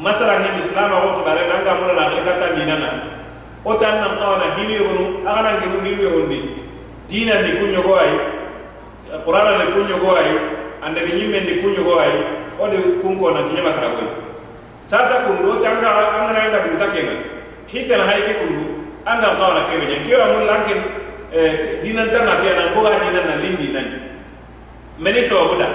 [0.00, 2.90] masala ni islam ko bare nanga muna na katam ni nana.
[3.68, 6.65] O tan nan qawna hili yonu agana ngi hili yonni.
[7.08, 8.12] diina ni kuño ko ay
[9.24, 10.30] qur'ana ni kuño ko ay
[10.82, 12.12] ande ni ñimmen ni kuño ko ay
[12.58, 14.02] o de kun ko na kinya makara ko
[14.82, 15.86] sasa kun do tanga
[16.18, 17.14] angana anga bi ta kenga
[17.70, 18.64] hitan hay ke kun do
[19.06, 20.74] anga ka na kebe nyen amul mun lanke
[21.84, 23.86] diina na ke na boga diina na lindi nan
[24.98, 25.68] meni so buda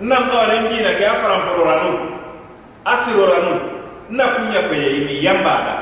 [0.00, 1.92] nam ka na diina ke afaram pororanu
[2.84, 3.54] asiroranu
[4.12, 5.74] na kunya ko ye mi yamba da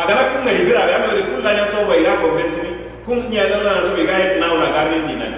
[0.00, 2.69] agana kunga ibira ga amere kullanya so ba ya ko bensin
[3.10, 5.34] kun nya nan na so bai ga yet na una garin dinan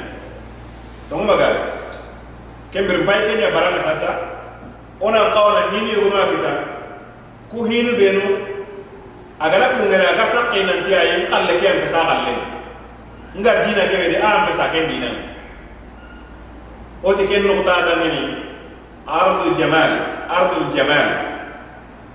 [1.09, 1.57] to mo magar
[2.69, 4.33] kembir bai kenya baranga sasa.
[5.03, 6.53] Ona kawana hini wono kita.
[7.51, 7.67] Ku
[7.99, 8.27] benu.
[9.43, 12.35] Agala ku ngara aga sakke nan tiya yin kalle ke kalle.
[13.35, 15.11] Ngar dina ke de am pesa ken dina.
[17.03, 18.23] Oti ken no ta da ngani
[19.11, 19.93] ardu jamal
[20.31, 21.09] ardu jamal.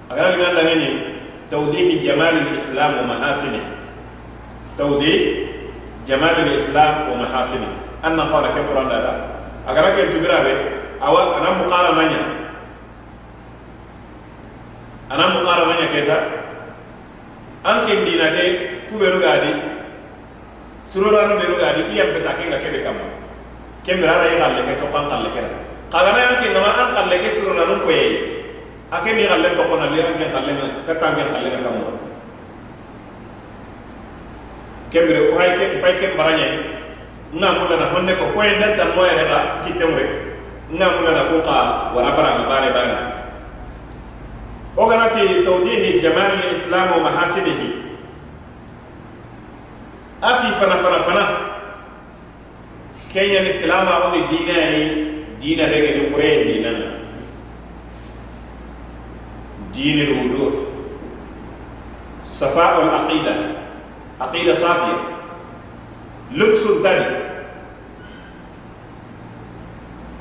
[0.09, 0.89] Agala lingan da ngani
[1.51, 3.03] tawdih jamal al-islam wa
[4.77, 5.19] tawdih
[6.05, 7.67] jamal al-islam wa mahasini
[8.05, 9.11] anna qala ke quran da
[9.65, 10.53] agala ken tubira be
[11.01, 12.21] awa ana muqara manya
[15.09, 16.17] ana muqara manya keta
[17.65, 18.45] an ken dina ke
[18.87, 19.51] kubenu gadi
[20.85, 23.03] suroranu benu gadi iyam pesa ke ga kebe kamma
[23.83, 25.49] kembira ara yigalle ke to kan kalle kera
[25.91, 28.15] kagana yan ke ngama an kalle ke suroranu ko yeyi
[28.93, 30.51] ake ni galle to kona li an kalle
[30.85, 32.06] ka ka kamma
[34.91, 36.49] kembere o hay ke pay ke baranye
[37.37, 40.05] nga mulla na honne ko ko en dadda mo yere la kitemre
[40.73, 41.57] nga mulla na ko ka
[41.95, 42.95] wala bara ma bare bare
[44.77, 47.67] o ganati tawdihi jamal al-islam wa mahasinihi
[50.21, 51.23] afi fana fana fana
[53.11, 54.83] kenya ni silama on dina yi
[55.39, 56.79] dina bege ni kure ni nan
[59.77, 60.53] دين الوضوح
[62.25, 63.35] صفاء العقيده
[64.19, 65.01] aqidah safiyah
[66.33, 67.27] lubsul tadi.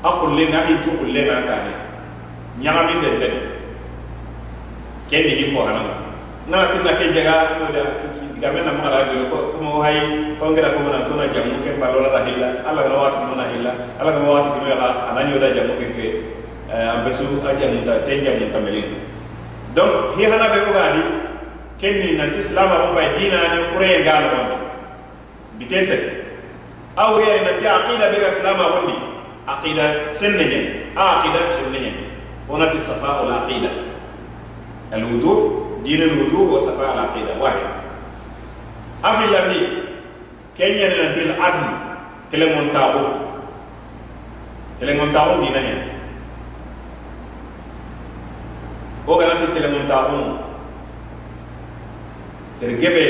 [0.03, 1.73] Aqul le na hiju le na kane
[2.61, 3.35] nyagami de den
[5.09, 5.89] ken ni ko hanan
[6.47, 9.25] ngala tin na ke jaga no da to ki diga men na ma ala gele
[9.29, 9.97] ko ko mo hay
[10.39, 11.89] ko ngira ko na to na jamu ke na
[16.93, 19.01] ambesu ajamu da ten jamu tamelin
[19.73, 20.71] donc hi hana be ko
[21.81, 24.55] kenni nanti silama ko bay dina ni kure ngalo wonde
[25.59, 25.97] bitente
[26.97, 28.95] aw yari nanti aqida be ga silama wondi
[29.47, 30.65] aqida senne nyen
[30.95, 31.97] aqida senne nyen
[32.49, 33.69] onati safa al aqida
[34.91, 37.63] al wudu دين الوضوء وصفاء العقيده واحد
[39.03, 39.61] افي لامي
[40.57, 41.67] كينيا نانتي العدل
[42.31, 43.05] تلمون تابو
[44.81, 45.83] تلمون تابو دينا هنا
[49.07, 50.19] وغانتي تلمون تابو
[52.59, 53.05] sergebe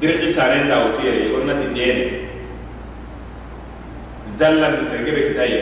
[0.00, 2.04] dirki saren da wutu yere o nati dene
[4.32, 5.58] zallandi sergebe kitaye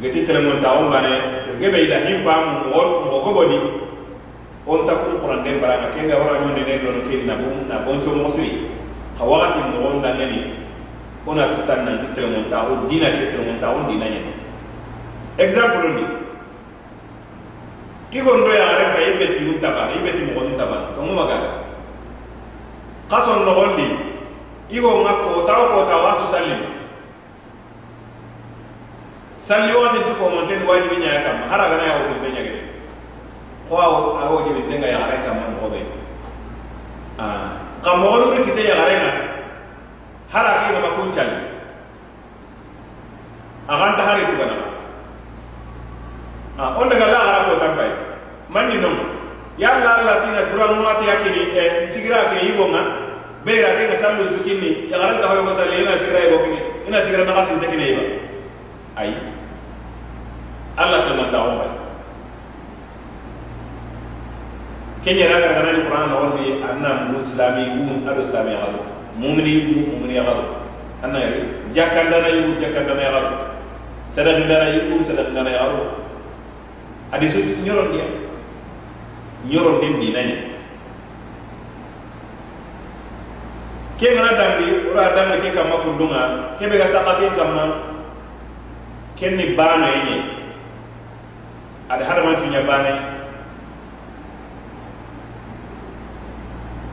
[0.00, 3.58] gati telemon taxun bane sergebe ida him famu mogo goboni
[4.66, 7.84] on ta kun quran den baranga kenga wara nyonde ne lono ke na bum na
[7.84, 8.68] boncho mosri.
[9.18, 10.56] Ha wakati mo on dangani
[11.26, 14.32] ona tutan nan telemon taxun dina ke telemon taxun dina nyane
[15.36, 16.19] exemple ni
[18.10, 21.38] igon do yagare pa i beti yun tabana i beti mogon tabana tongu maga
[23.10, 23.86] kason nogondi
[24.70, 26.62] igo nga kota o kota wasu sallim
[29.38, 32.60] salli wakati tu komanten wajibi ñaya kamma hara gana yawo tunte ñagene
[33.66, 35.80] ko awo awo jibi tenga yagare kamma mogo be
[37.18, 39.10] ah, ka mogo nuri kite yagare nga
[40.30, 41.38] hara ki nama kun calli
[43.66, 44.56] aganta hari tugana
[46.58, 47.90] ah, on daga la gara ko tampay
[48.50, 48.96] man ni non
[49.58, 52.82] ya la la tina duran ngati yakini e sigira ke yigo nga
[53.46, 56.58] be ra ke sallu tukini ya garan ta hoyo ko salli ina sigira yigo kini
[56.90, 58.04] ina sigira na kasin tekine yiba
[58.98, 59.10] ay
[60.80, 61.70] Allah kalma ta bay
[65.06, 68.80] kenya ra gara kana ni qur'an wandi anna mu islami wu ado islami gado
[69.14, 70.66] mu'mini wu mu'mini gado
[71.06, 71.40] anna yari
[71.70, 73.30] jakanda na yu jakanda na ya gado
[74.10, 75.84] sadaqin dana yu sadaqin dana ya gado
[77.14, 78.29] adi su ñoron dia
[79.48, 80.36] ñoron den di nañe
[83.96, 87.64] ke ngana dangi ora dangi ke kamma kundunga ke be ga saka ke kamma
[89.16, 90.18] ken ni bana yenye
[91.90, 93.18] ada hada man tunya bana.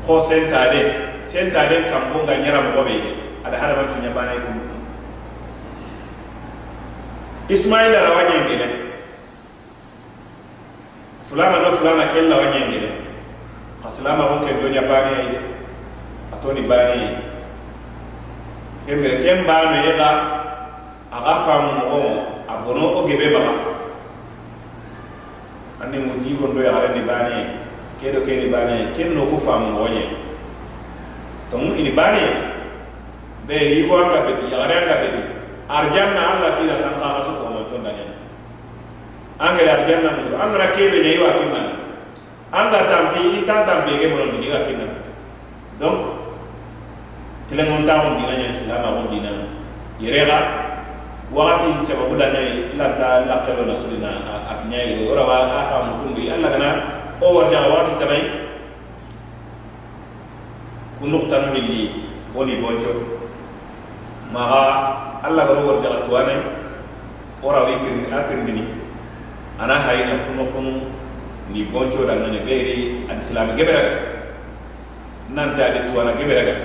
[0.10, 2.96] Ko sentade sentade kambo ga nyara mo be
[3.44, 4.50] ada hada man tunya bana ko
[7.48, 8.87] ismaila rawaje ngene
[11.28, 12.92] fulana do fulana kella wa ñengene
[13.84, 15.40] xa silama xo ken doña baneyayi de
[16.32, 17.08] a toni baneyayi
[18.88, 20.10] kembere ken banoye xa
[21.12, 22.02] a xa faamu moxo
[22.48, 23.54] a bono o gebe maxa
[25.84, 26.32] anni mu ni
[26.64, 27.44] yaxarendi baneye
[28.00, 30.04] ke do keni baneye ken no ku faamu moxo ñe
[31.52, 32.32] tomu ini baneye
[33.48, 35.22] be yigo anga gabeti yaxare an gabeti
[35.68, 37.47] arjanna an latira sanxaxa suko
[39.38, 41.62] angere arjanna mu angara kebe ne yiwa kinna
[42.50, 44.86] anga tampi ita tampi ke bonon ni ga kinna
[45.78, 46.02] donc
[47.50, 49.30] telengon ta on dina nyen silama on dina
[50.02, 50.38] yerega
[51.30, 54.12] wakati caba buda ne lanta lakalo na sulina
[54.50, 56.70] akinya ido ora wa aha mu kundi alla kana
[57.22, 58.24] o warja wakati tamai
[60.98, 62.90] kunuk tanu hilli boni boncho
[64.34, 64.64] maga
[65.22, 66.36] alla garo warja tuane
[67.46, 68.42] ora wi kin atin
[69.60, 70.72] ana hayna kuno kuno
[71.54, 73.84] ni bonco da ngane beri ad islam gebera.
[75.34, 76.44] Nan ta de tuana gebera.
[76.44, 76.56] Ga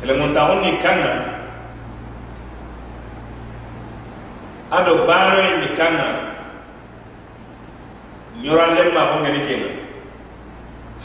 [0.00, 1.12] tele mon ta ni kanga.
[4.70, 6.32] Ado baro ni kanga.
[8.42, 9.70] Ma ko ngani kenga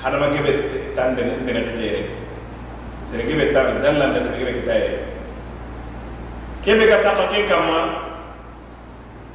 [0.01, 0.51] hada ma gebe
[0.95, 4.89] tan ngene sere gebe tan zallan da sere gebe kitaye
[6.65, 8.06] kebe ga saka ken kama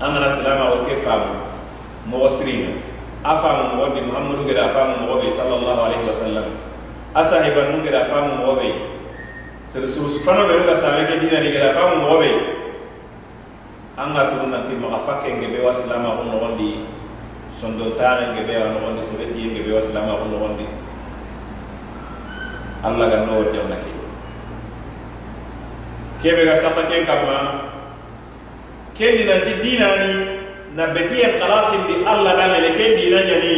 [0.00, 1.46] an gana silama o ke faamu
[2.06, 2.78] mogo siringa
[3.24, 6.46] a faamu mogo di muhammadu gada a faamu mogo be sallallahu alaihi wasallam
[7.14, 8.70] a sahibannu gada a faamu mogo be
[9.66, 12.58] sere surusu fano be nuga same ke dina ni gada a faamu mogo be
[13.98, 16.86] an nanti maga fakke ngebe wa silama ko nogondi.
[17.50, 20.14] Sondo tare ngebe wa nogondi sebeti ngebe wa silama
[23.26, 23.90] no jamna ke.
[26.22, 27.67] Kebe ga sata ken kamma
[28.98, 30.12] kendi nanti dinani
[30.74, 33.54] na betiye kalasindi allah dangene ken dina ñani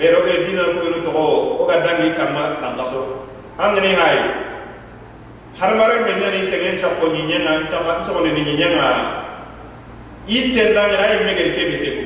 [0.00, 3.28] ɓeero ke dina kubenu togo o ga dangi kamma tankaso
[3.60, 4.18] angani hay
[5.60, 7.68] harmare me ñani tegen cakko ñiñenga
[8.00, 8.88] nsogone ni ñiñenga
[10.28, 12.04] itten dangene a yimme gedi kebe segu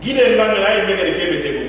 [0.00, 1.64] giden dangene a yimme gedi kebe segu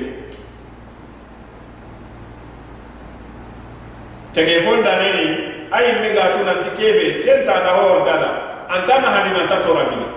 [4.33, 5.44] tege fon dangeni
[5.75, 8.29] ay me ga tu nanti kebe senta da ho dada
[8.71, 10.07] anta ma hani nanta tora mini.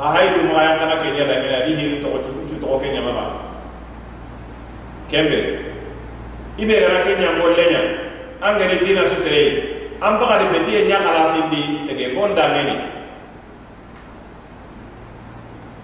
[0.00, 3.24] A yan kana ke nyala me adi hin to chu chu to ke nyama ba
[5.12, 5.38] kembe.
[6.56, 7.82] Ibe gara ke nyam golle nya.
[8.40, 9.44] An ni dina su sere.
[10.00, 12.76] An ba ga beti nya kala sindi tege fon da ngeni.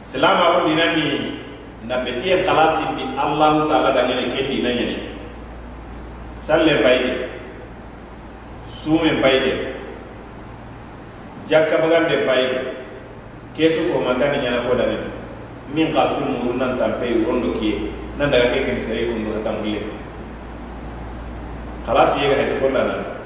[0.08, 1.36] Selama ko dina ni
[1.84, 4.96] na beti kala sindi allah taala da ngeni ke dina nyani
[6.42, 7.31] salle bayde
[8.82, 9.78] sume bayde
[11.46, 12.58] jakka bagande bayde
[13.54, 14.98] kesu ko mantani nyana ko dane
[15.70, 19.62] min qalsi muru nan tampe rondo kiye nan daga ke ken sey ko ndo hatam
[19.62, 19.86] hulle
[21.86, 23.22] khalas yega hede ko dana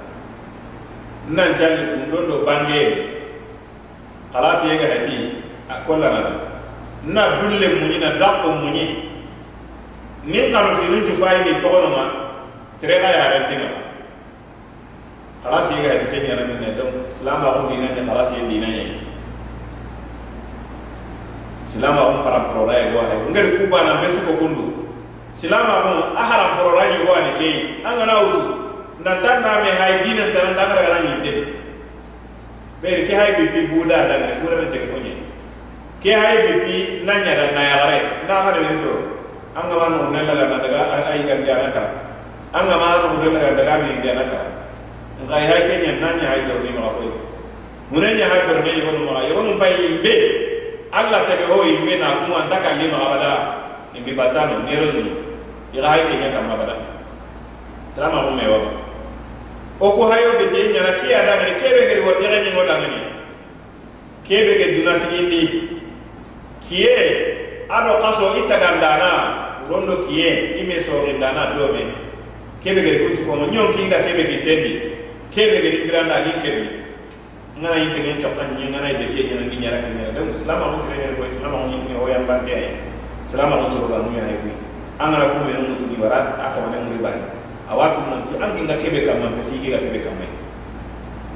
[1.29, 2.83] nan jalli kundo do bange.
[4.33, 5.43] Khalas yega hedi
[5.87, 6.39] ko dana
[7.07, 9.11] na dulle munyi na dakko munyi.
[10.27, 12.05] Nin kanu finu ju fay ni togono ma.
[12.77, 13.27] Sere ga ya
[15.51, 18.85] yana min donc islam ba ko dinan ni khalas yega dinan yi
[21.71, 24.65] silama on fara porora ye go hay ngari ku bana be ko kundu
[25.31, 27.55] silama on ahara porora ye go ani kei
[27.87, 28.43] an gana wutu
[29.05, 31.33] nan tan na me hay dinan tan da ngara gana yinde
[32.83, 34.89] be ke hay bi buda da ngare kura be tege
[36.03, 36.77] ke hay bi bi
[37.07, 38.93] nanya da na ya gare na ga de so
[39.55, 40.81] an ga ma no ne laga na daga
[41.15, 42.89] ay ga ga ma
[44.27, 44.56] ne
[45.25, 47.09] nka ya kenya na nya ha jorni ma ko
[47.89, 50.13] hune nya ha jorni ko ma yo no bai imbe
[50.93, 53.33] alla ta ho imbe na kuma anta kalli ma bada
[53.97, 55.13] imbe batano ne rozuni
[55.73, 56.77] ira ha kenya kam bada
[57.89, 58.61] salama ho mewa
[59.81, 62.37] o oh, ko hayo be te nya na ki ada ngani kebe gari wo tere
[62.45, 63.01] nya ngoda ngani
[64.29, 65.43] kebe ge dunasigindi
[66.61, 66.97] kiye
[67.73, 69.13] ado kaso itagandana
[69.65, 71.89] rondo kiye ime sogindana dome
[72.61, 74.96] kebe gari kuchukomo nyonkinga kebe kitendi
[75.31, 76.87] kebe gari granda agi kebe
[77.57, 80.77] ngana yinte ngen chokka ni ngana be tiye ngana ni nyara kanyara dem islam ma
[80.77, 82.69] ci reñere ko islam ma ni o bante ay
[83.25, 84.53] islam ma ci ba nuya ay kuy
[85.01, 87.23] angara ko men mutu ni warat aka ma ngi bari
[87.73, 90.29] awatu man ti angi nga kebe kam man ki ga kebe kam may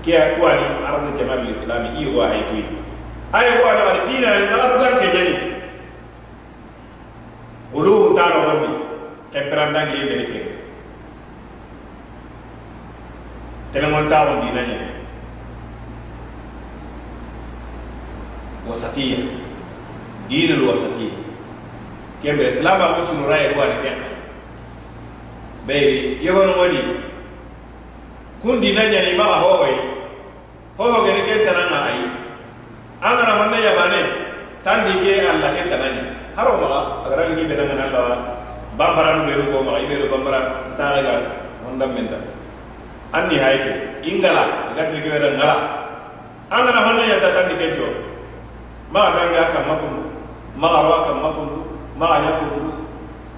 [0.05, 2.57] ke ko ani arad jamal islam i wa ay ko
[3.33, 4.45] ay ko ana ar dina ni.
[4.53, 5.35] Ma do ke jani
[7.73, 8.71] ulu taro wonni
[9.33, 10.39] kebranda ngi ngene ke
[13.73, 14.77] tɛlɛman t'a rɔ diinɛ ɲɛ
[18.67, 19.19] wasatiya
[20.29, 21.13] diinɛ lu wasatiya
[22.23, 23.91] kɛmɛ silamɛ ko tunura ye ko a kɛ
[25.67, 26.81] bɛɛ ye yɔrɔ ŋɔ di
[28.43, 29.81] kun diinɛ ɲɛ ni ma ka hɔwɔ ye.
[30.81, 32.05] Hɔwɔ kɛnɛ kɛ tana ŋa ayi
[33.05, 34.01] an kana ma ne yabanɛ
[34.65, 36.03] tan di kɛ a lakɛ tana ɲɛ
[36.37, 36.69] hali o ma
[37.05, 38.17] a kɛra ni bɛnna ŋana la wa
[38.79, 40.41] banbara nu bɛ yen ko ma i bɛ yen banbara.
[43.13, 43.73] anni haike.
[44.07, 44.75] Ingala.
[44.75, 45.57] Igatri kiwera ngala.
[46.51, 47.87] Angana honne ya tatandi kecho
[48.91, 50.03] ma ganga ka makum
[50.59, 51.49] ma ro ka makum
[51.95, 52.75] ma yakundu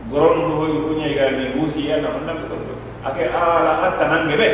[0.08, 2.56] gorondu hoy ga ni wusi ya na honda ko to
[3.04, 4.48] ake ala atta nan gebe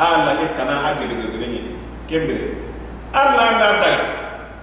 [0.00, 1.60] ala ke tana agele gele ni
[2.08, 2.36] kembe.
[3.12, 3.92] Ala nda anda.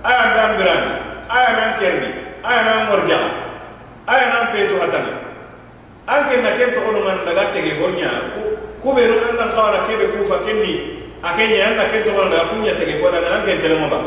[0.02, 0.82] Aya nda ambiran.
[1.30, 2.10] Aya nan kerni.
[2.42, 3.20] Aya nan morja.
[4.10, 5.14] Aya nan petu hatana.
[6.10, 8.10] Anke na kento ko man daga tege gonya.
[8.34, 8.49] Ko
[8.84, 13.46] kubero anda qara kebe kufa kenni akenya anda kento wanda kunya tege fo daga ngana
[13.46, 14.00] kento ngomba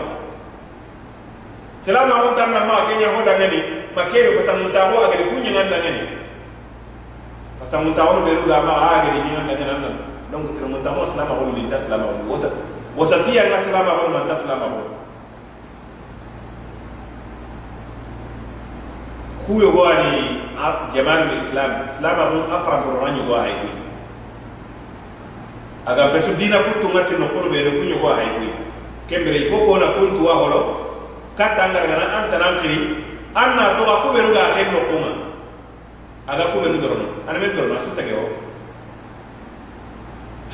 [1.82, 3.60] selama wonta na ma akenya hoda ngani
[3.96, 6.02] makebe fata mutaho agede kunya nganda ngani
[7.60, 9.90] fasa mutaho beru ga ma agede nganda ngana
[10.32, 12.48] donc tele mutaho selama on linta selama on wosa
[12.96, 14.88] wasatia na selama on manta selama on
[19.44, 23.81] kuyo gwani ah, jamanul islam islam abu afra burani gwani
[25.86, 28.46] aga besu dina kutu ngati no ko be no kunyo go ay ko
[29.10, 30.60] kembere il faut ko na kuntu wa holo.
[31.32, 32.78] An tanan kiri
[33.34, 35.10] an na to ka kuberu ga ken kuma
[36.28, 38.28] aga kuberu dorono ana men dorono su tage o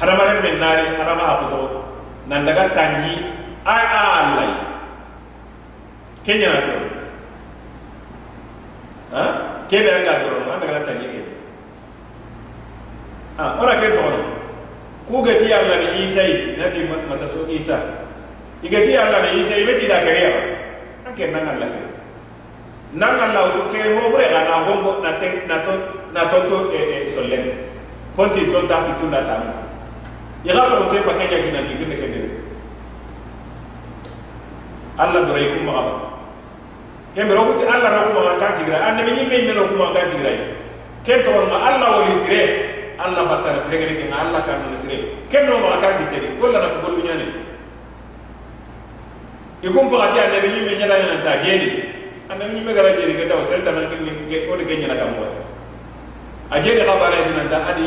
[0.01, 1.61] haramare men harama ha to
[2.27, 3.27] nan daga tanji
[3.67, 4.51] a allai.
[6.25, 6.75] Kenya na so
[9.13, 9.23] ha?
[9.69, 11.21] Kebe an ga dorono an daga tanji ke
[13.37, 13.93] ha ora ken
[15.09, 16.21] ku gati Allah ni Isa
[16.61, 17.81] nati masa so Isa.
[18.61, 20.31] Igati Allah ni Isa ibeti da kariya
[21.09, 21.81] an ke nan Allah ke.
[22.93, 25.73] Nan Allah to ke mo bre ga na gongo na te na to
[26.13, 27.57] na to to e e solen
[28.13, 29.37] fonti to ta ti tunda ta
[30.45, 32.21] ga so te pa kenya gina ni kende kende.
[35.01, 35.93] Allah dore ku ma ba
[37.17, 39.73] kembe ro kuti Allah ro ku ma kan tigira an ne mi mi me ro
[39.73, 40.37] ku ma kan tigira
[41.01, 42.68] ken to ma Allah wali sire
[42.99, 46.59] Allah batta sire gene ke Allah kan na sire ken no ma kan kitedi golla
[46.59, 47.27] na ko gollu nyane
[49.63, 51.71] ikum pagati annabi nyimme nyala nyana ta jeni
[52.27, 55.31] annabi nyimme gara jeri ke daw ke o de kenya ka mo
[56.51, 57.87] a jeri ka bare dina da adi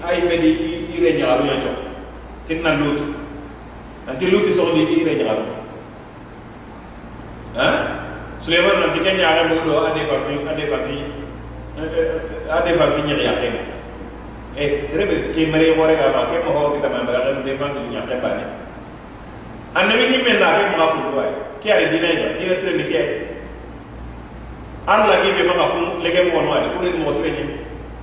[0.00, 0.50] ay bedi
[0.96, 1.76] ire nyacho
[2.48, 3.04] sinna lut
[4.08, 5.20] anti lut so di ire
[7.60, 7.68] ha?
[8.40, 10.96] Suleiman nanti kenya ara mo do ade fasi ade fasi
[12.48, 13.75] ade fasi nyari yakke
[14.56, 18.44] eh serebe ke mare wore ga ma ke mo kita ma ga defense nyakke bane
[19.76, 22.84] annabi ni men na ke ku do ay ke ari dina ga dina sire ni
[22.88, 23.00] ke
[24.88, 27.44] alla gi be ma ku lege mo no ay ko ni mo sire ni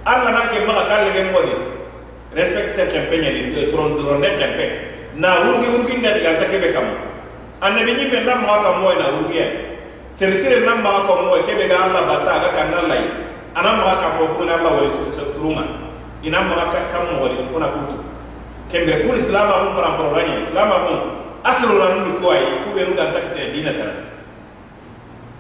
[0.05, 1.53] alla nan ke ma ka lege mo ni
[2.37, 3.97] respecte campagne ni tron
[5.17, 6.85] na wurgi wurgi ne ga ta ke be kam
[7.65, 9.49] annabi ni men na ma ka mo na wurgi ay
[10.13, 13.01] sire sire na ma ka mo ke be ga alla bata ga kan na lai
[13.57, 14.61] ana ma ka mo ko na
[16.23, 17.99] ina maga kam mogori ona kutu
[18.71, 20.99] kembe kun islama mun para para ranya islama mun
[21.43, 23.93] aslu ran ni ko ay ku beru ga takte dina tara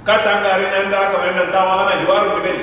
[0.03, 2.61] kata ngari nan da ka men ta wa na diwaru de beri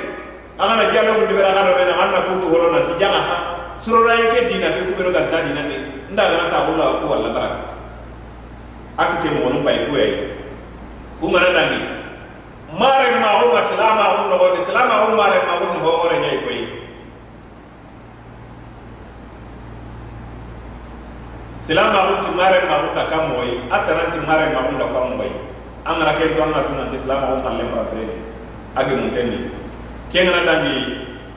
[0.61, 3.21] aga na jalo de beri aga no men aga na kutu horo na ti jaga
[3.25, 3.37] ha
[3.81, 5.77] surora ke dina ke ku beru ga ta dina ni
[6.13, 7.49] nda ga na ta ulla ku walla bara
[9.01, 10.11] akite mo no pai ku ay
[11.17, 11.79] ku ngana dani
[12.77, 16.37] mare ma ho islama ho no ho islama ho mare ma ho ho ore nyai
[16.45, 16.80] ko
[21.65, 25.31] silamaxu ti maren maxu ta kan moxoyi a tana ti mare maxun da kan moxoyi
[25.85, 28.15] a ngana ken to a ngana tunanti silamaxun tanlen paratireni
[28.73, 29.37] a gemunten ni
[30.11, 30.75] ke ngana dangi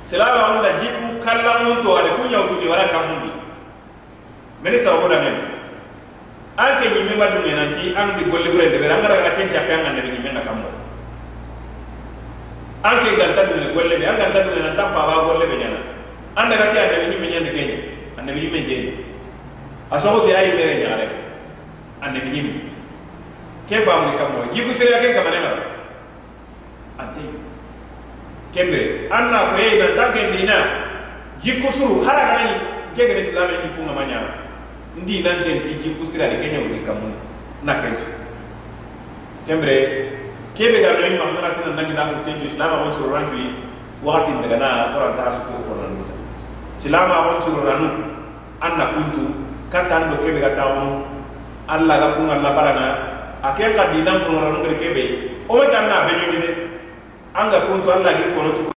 [0.00, 3.30] silamaxun da jiku kallamun to ani kuñawtuni wara kanmundi
[4.64, 5.40] meni sababu dangeni
[6.56, 9.80] an ke ñimme ma dungenanti an di golliburen debere an ngara gana ken cappe an
[9.84, 10.80] nganneni ñimme na kan moxo
[12.88, 15.78] an ke ganta dungene golle be an ganta dungene tan baba golle be ñana
[16.40, 17.76] an daga ti annemi ñimme ñandi keñi
[18.16, 18.92] annemi ñimme jeeni
[19.90, 21.06] asogo tira yimmere ñagare
[22.00, 22.74] annegi ñimmi
[23.68, 25.50] ke famuni kammo jiku sereya ken kamanema
[27.00, 28.80] anteyi ante kembe.
[29.10, 30.56] Anna ko yeyi nan tan kendina
[31.40, 32.04] jikku suru.
[32.04, 32.54] Hara ganayi
[32.94, 34.30] kegene silame jiku ngama ñana
[35.00, 37.08] ndi nan jiku jikku sirani kenya ñewti kammu
[37.64, 38.06] na kentu.
[39.46, 39.74] Kembe.
[40.54, 43.48] Kebe ga noyi ma mana tina nangi nan kurtencu silama kon surorancuyi
[44.04, 46.14] wakati ndagana korantara suko konanduta
[46.78, 47.88] silama kon suroranu
[48.60, 49.43] an na kuntu.
[49.74, 51.02] ka tan do kebe ka taxunu
[51.66, 52.88] alla ga kunga labaranga
[53.42, 55.02] a ke ka dinan kunoranu gede kebe.
[55.50, 56.50] Wo me tan na a be ñondi de
[57.34, 58.73] an ga kuntu alla gi konotu